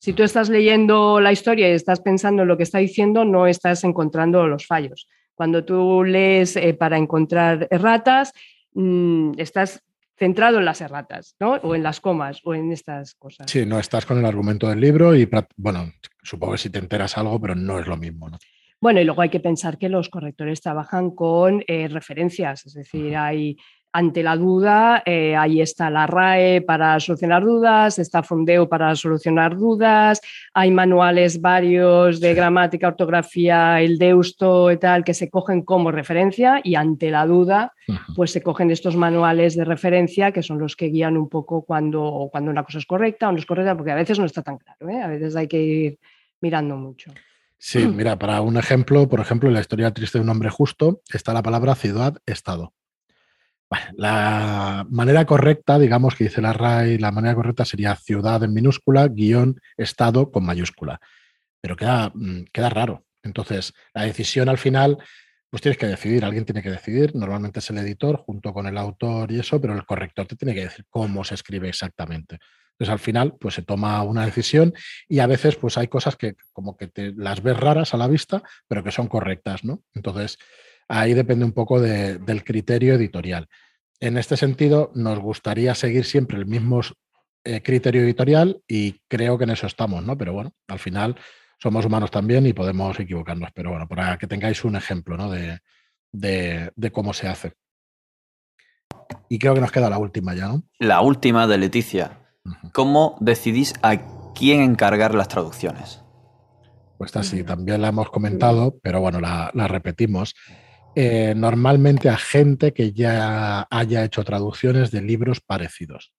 [0.00, 3.46] Si tú estás leyendo la historia y estás pensando en lo que está diciendo, no
[3.46, 5.06] estás encontrando los fallos.
[5.36, 8.32] Cuando tú lees eh, para encontrar erratas,
[8.74, 9.84] mm, estás
[10.20, 11.54] centrado en las erratas, ¿no?
[11.62, 13.50] O en las comas, o en estas cosas.
[13.50, 15.90] Sí, no estás con el argumento del libro y, bueno,
[16.22, 18.38] supongo que si te enteras algo, pero no es lo mismo, ¿no?
[18.82, 23.16] Bueno, y luego hay que pensar que los correctores trabajan con eh, referencias, es decir,
[23.16, 23.56] hay
[23.92, 29.56] ante la duda, eh, ahí está la RAE para solucionar dudas, está Fondeo para solucionar
[29.56, 30.20] dudas,
[30.54, 36.60] hay manuales varios de gramática, ortografía, el Deusto y tal, que se cogen como referencia
[36.62, 37.72] y ante la duda,
[38.14, 42.28] pues se cogen estos manuales de referencia que son los que guían un poco cuando,
[42.30, 44.58] cuando una cosa es correcta o no es correcta, porque a veces no está tan
[44.58, 45.02] claro, ¿eh?
[45.02, 45.98] a veces hay que ir
[46.40, 47.10] mirando mucho.
[47.58, 51.02] Sí, mira, para un ejemplo, por ejemplo, en la historia triste de un hombre justo
[51.12, 52.72] está la palabra ciudad-estado.
[53.96, 59.08] La manera correcta, digamos que dice la RAI, la manera correcta sería ciudad en minúscula,
[59.08, 61.00] guion, estado con mayúscula.
[61.60, 63.04] Pero queda, mm, queda raro.
[63.22, 64.98] Entonces, la decisión al final,
[65.50, 68.78] pues tienes que decidir, alguien tiene que decidir, normalmente es el editor junto con el
[68.78, 72.38] autor y eso, pero el corrector te tiene que decir cómo se escribe exactamente.
[72.72, 74.72] Entonces, al final, pues se toma una decisión
[75.06, 78.08] y a veces, pues hay cosas que como que te las ves raras a la
[78.08, 79.82] vista, pero que son correctas, ¿no?
[79.94, 80.38] Entonces,
[80.90, 83.48] ahí depende un poco del criterio editorial.
[84.00, 86.80] En este sentido, nos gustaría seguir siempre el mismo
[87.44, 90.16] eh, criterio editorial y creo que en eso estamos, ¿no?
[90.16, 91.16] Pero bueno, al final
[91.58, 93.50] somos humanos también y podemos equivocarnos.
[93.54, 95.30] Pero bueno, para que tengáis un ejemplo, ¿no?
[95.30, 95.60] De,
[96.12, 97.52] de cómo se hace.
[99.28, 100.62] Y creo que nos queda la última ya, ¿no?
[100.78, 102.20] La última de Leticia.
[102.72, 106.02] ¿Cómo decidís a quién encargar las traducciones?
[106.98, 110.34] Pues así, también la hemos comentado, pero bueno, la, repetimos.
[110.94, 116.12] Eh, normalmente a gente que ya haya hecho traducciones de libros parecidos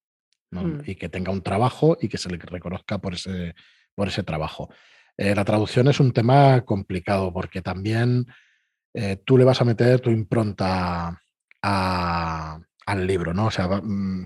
[0.52, 0.82] mm.
[0.86, 3.54] y que tenga un trabajo y que se le reconozca por ese,
[3.96, 4.70] por ese trabajo.
[5.18, 8.26] Eh, la traducción es un tema complicado porque también
[8.94, 11.22] eh, tú le vas a meter tu impronta
[11.64, 13.48] al libro, ¿no?
[13.48, 14.26] O sea, mm,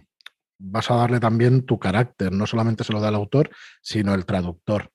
[0.60, 3.50] vas a darle también tu carácter, no solamente se lo da el autor,
[3.82, 4.92] sino el traductor.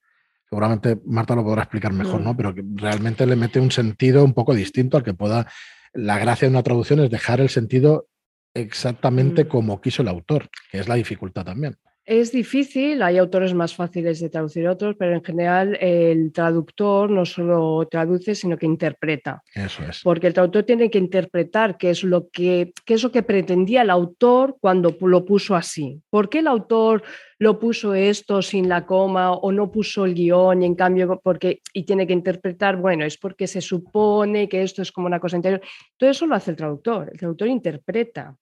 [0.51, 2.35] Seguramente Marta lo podrá explicar mejor, ¿no?
[2.35, 2.37] Mm.
[2.37, 5.47] Pero que realmente le mete un sentido un poco distinto al que pueda.
[5.93, 8.09] La gracia de una traducción es dejar el sentido
[8.55, 9.49] exactamente mm.
[9.49, 11.77] como quiso el autor, que es la dificultad también.
[12.11, 17.25] Es difícil, hay autores más fáciles de traducir otros, pero en general el traductor no
[17.25, 19.45] solo traduce, sino que interpreta.
[19.55, 20.01] Eso es.
[20.03, 23.83] Porque el traductor tiene que interpretar qué es lo que, qué es lo que pretendía
[23.83, 26.03] el autor cuando lo puso así.
[26.11, 27.05] ¿Por qué el autor
[27.39, 31.61] lo puso esto sin la coma o no puso el guion y en cambio porque
[31.73, 35.37] y tiene que interpretar, bueno, es porque se supone que esto es como una cosa
[35.37, 35.63] interior.
[35.97, 37.09] Todo eso lo hace el traductor.
[37.13, 38.37] El traductor interpreta.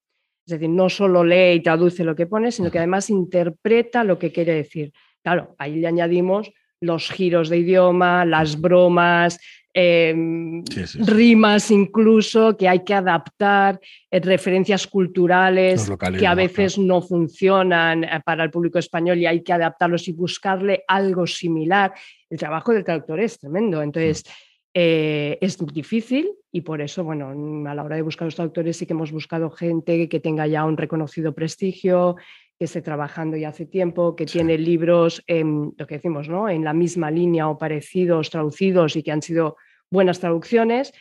[0.49, 4.19] Es decir, no solo lee y traduce lo que pone, sino que además interpreta lo
[4.19, 4.95] que quiere decir.
[5.23, 9.39] Claro, ahí le añadimos los giros de idioma, las bromas,
[9.75, 10.65] em,
[11.05, 13.79] rimas incluso que hay que adaptar,
[14.11, 15.87] eh, referencias culturales
[16.19, 20.13] que a veces no funcionan eh, para el público español y hay que adaptarlos y
[20.13, 21.93] buscarle algo similar.
[22.31, 23.83] El trabajo del traductor es tremendo.
[23.83, 24.48] Entonces, mm.
[24.75, 27.31] Eh, es difícil y por eso, bueno,
[27.69, 30.65] a la hora de buscar los traductores sí que hemos buscado gente que tenga ya
[30.65, 32.17] un reconocido prestigio,
[32.59, 36.49] que esté trabajando ya hace tiempo, que tiene libros, en, lo que decimos, ¿no?
[36.49, 39.57] En la misma línea o parecidos, traducidos y que han sido
[39.91, 40.93] buenas traducciones.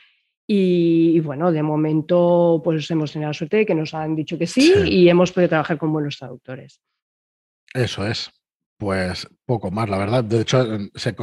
[0.50, 4.48] Y, bueno, de momento pues hemos tenido la suerte de que nos han dicho que
[4.48, 6.82] sí, y hemos podido trabajar con buenos traductores.
[7.74, 8.32] Eso es.
[8.78, 10.24] Pues poco más, la verdad.
[10.24, 11.16] De hecho, se,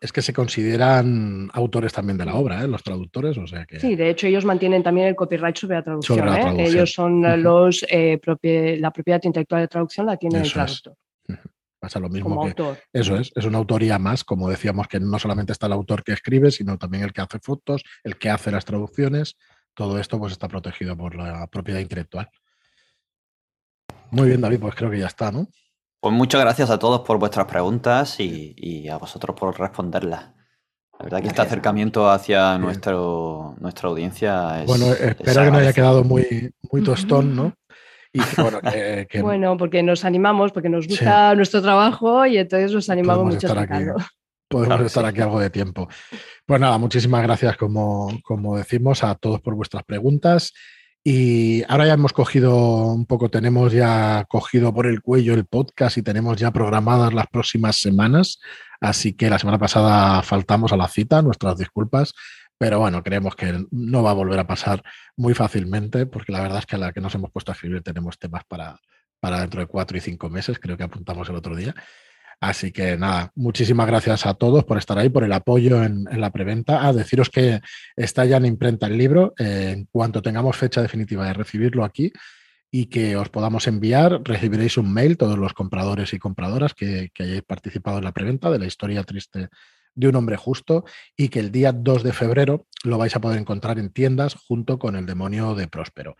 [0.00, 2.68] es que se consideran autores también de la obra, ¿eh?
[2.68, 3.80] los traductores, o sea que...
[3.80, 6.28] Sí, de hecho ellos mantienen también el copyright sobre la traducción.
[6.28, 6.66] ¿eh?
[6.66, 8.20] Ellos son los, eh,
[8.78, 10.94] la propiedad intelectual de traducción la tiene el traductor.
[11.80, 12.78] Pasa lo mismo que autor.
[12.92, 16.12] eso es, es una autoría más, como decíamos que no solamente está el autor que
[16.12, 19.36] escribe, sino también el que hace fotos, el que hace las traducciones,
[19.74, 22.28] todo esto pues está protegido por la propiedad intelectual.
[24.10, 25.46] Muy bien, David, pues creo que ya está, ¿no?
[26.00, 30.30] Pues muchas gracias a todos por vuestras preguntas y, a vosotros por responderlas.
[30.98, 34.66] La verdad que este acercamiento hacia nuestro, nuestra audiencia es.
[34.66, 37.52] Bueno, espero que no haya quedado muy, muy tostón, ¿no?
[38.12, 38.20] Y
[39.22, 43.62] bueno, porque nos animamos, porque nos gusta nuestro trabajo y entonces nos animamos mucho a
[43.62, 43.84] aquí,
[44.48, 45.88] Podemos estar aquí algo de tiempo.
[46.46, 50.54] Pues nada, muchísimas gracias, como, como decimos, a todos por vuestras preguntas.
[51.04, 55.96] Y ahora ya hemos cogido un poco, tenemos ya cogido por el cuello el podcast
[55.96, 58.40] y tenemos ya programadas las próximas semanas.
[58.80, 62.12] Así que la semana pasada faltamos a la cita, nuestras disculpas.
[62.58, 64.82] Pero bueno, creemos que no va a volver a pasar
[65.16, 67.82] muy fácilmente, porque la verdad es que a la que nos hemos puesto a escribir
[67.82, 68.78] tenemos temas para,
[69.20, 71.74] para dentro de cuatro y cinco meses, creo que apuntamos el otro día.
[72.40, 76.30] Así que nada, muchísimas gracias a todos por estar ahí, por el apoyo en, la
[76.30, 76.86] preventa.
[76.86, 77.60] A deciros que
[77.96, 79.34] está ya en imprenta el libro.
[79.38, 82.12] Eh, en cuanto tengamos fecha definitiva de recibirlo aquí
[82.70, 87.24] y que os podamos enviar, recibiréis un mail, todos los compradores y compradoras que, que
[87.24, 89.48] hayáis participado en la preventa de la historia triste
[89.94, 90.84] de un hombre justo
[91.16, 94.78] y que el día 2 de febrero lo vais a poder encontrar en tiendas junto
[94.78, 96.16] con el demonio de Próspero.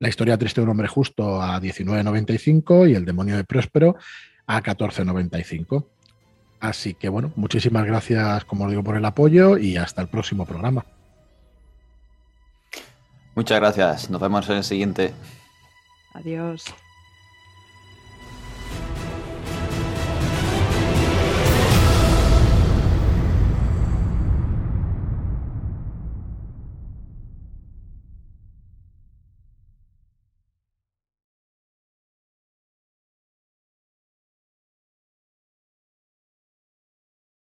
[0.00, 3.96] La historia triste de un hombre justo a 19.95 y el demonio de Próspero
[4.56, 5.86] a 14.95.
[6.60, 10.84] Así que bueno, muchísimas gracias, como digo, por el apoyo y hasta el próximo programa.
[13.34, 14.10] Muchas gracias.
[14.10, 15.12] Nos vemos en el siguiente.
[16.14, 16.72] Adiós.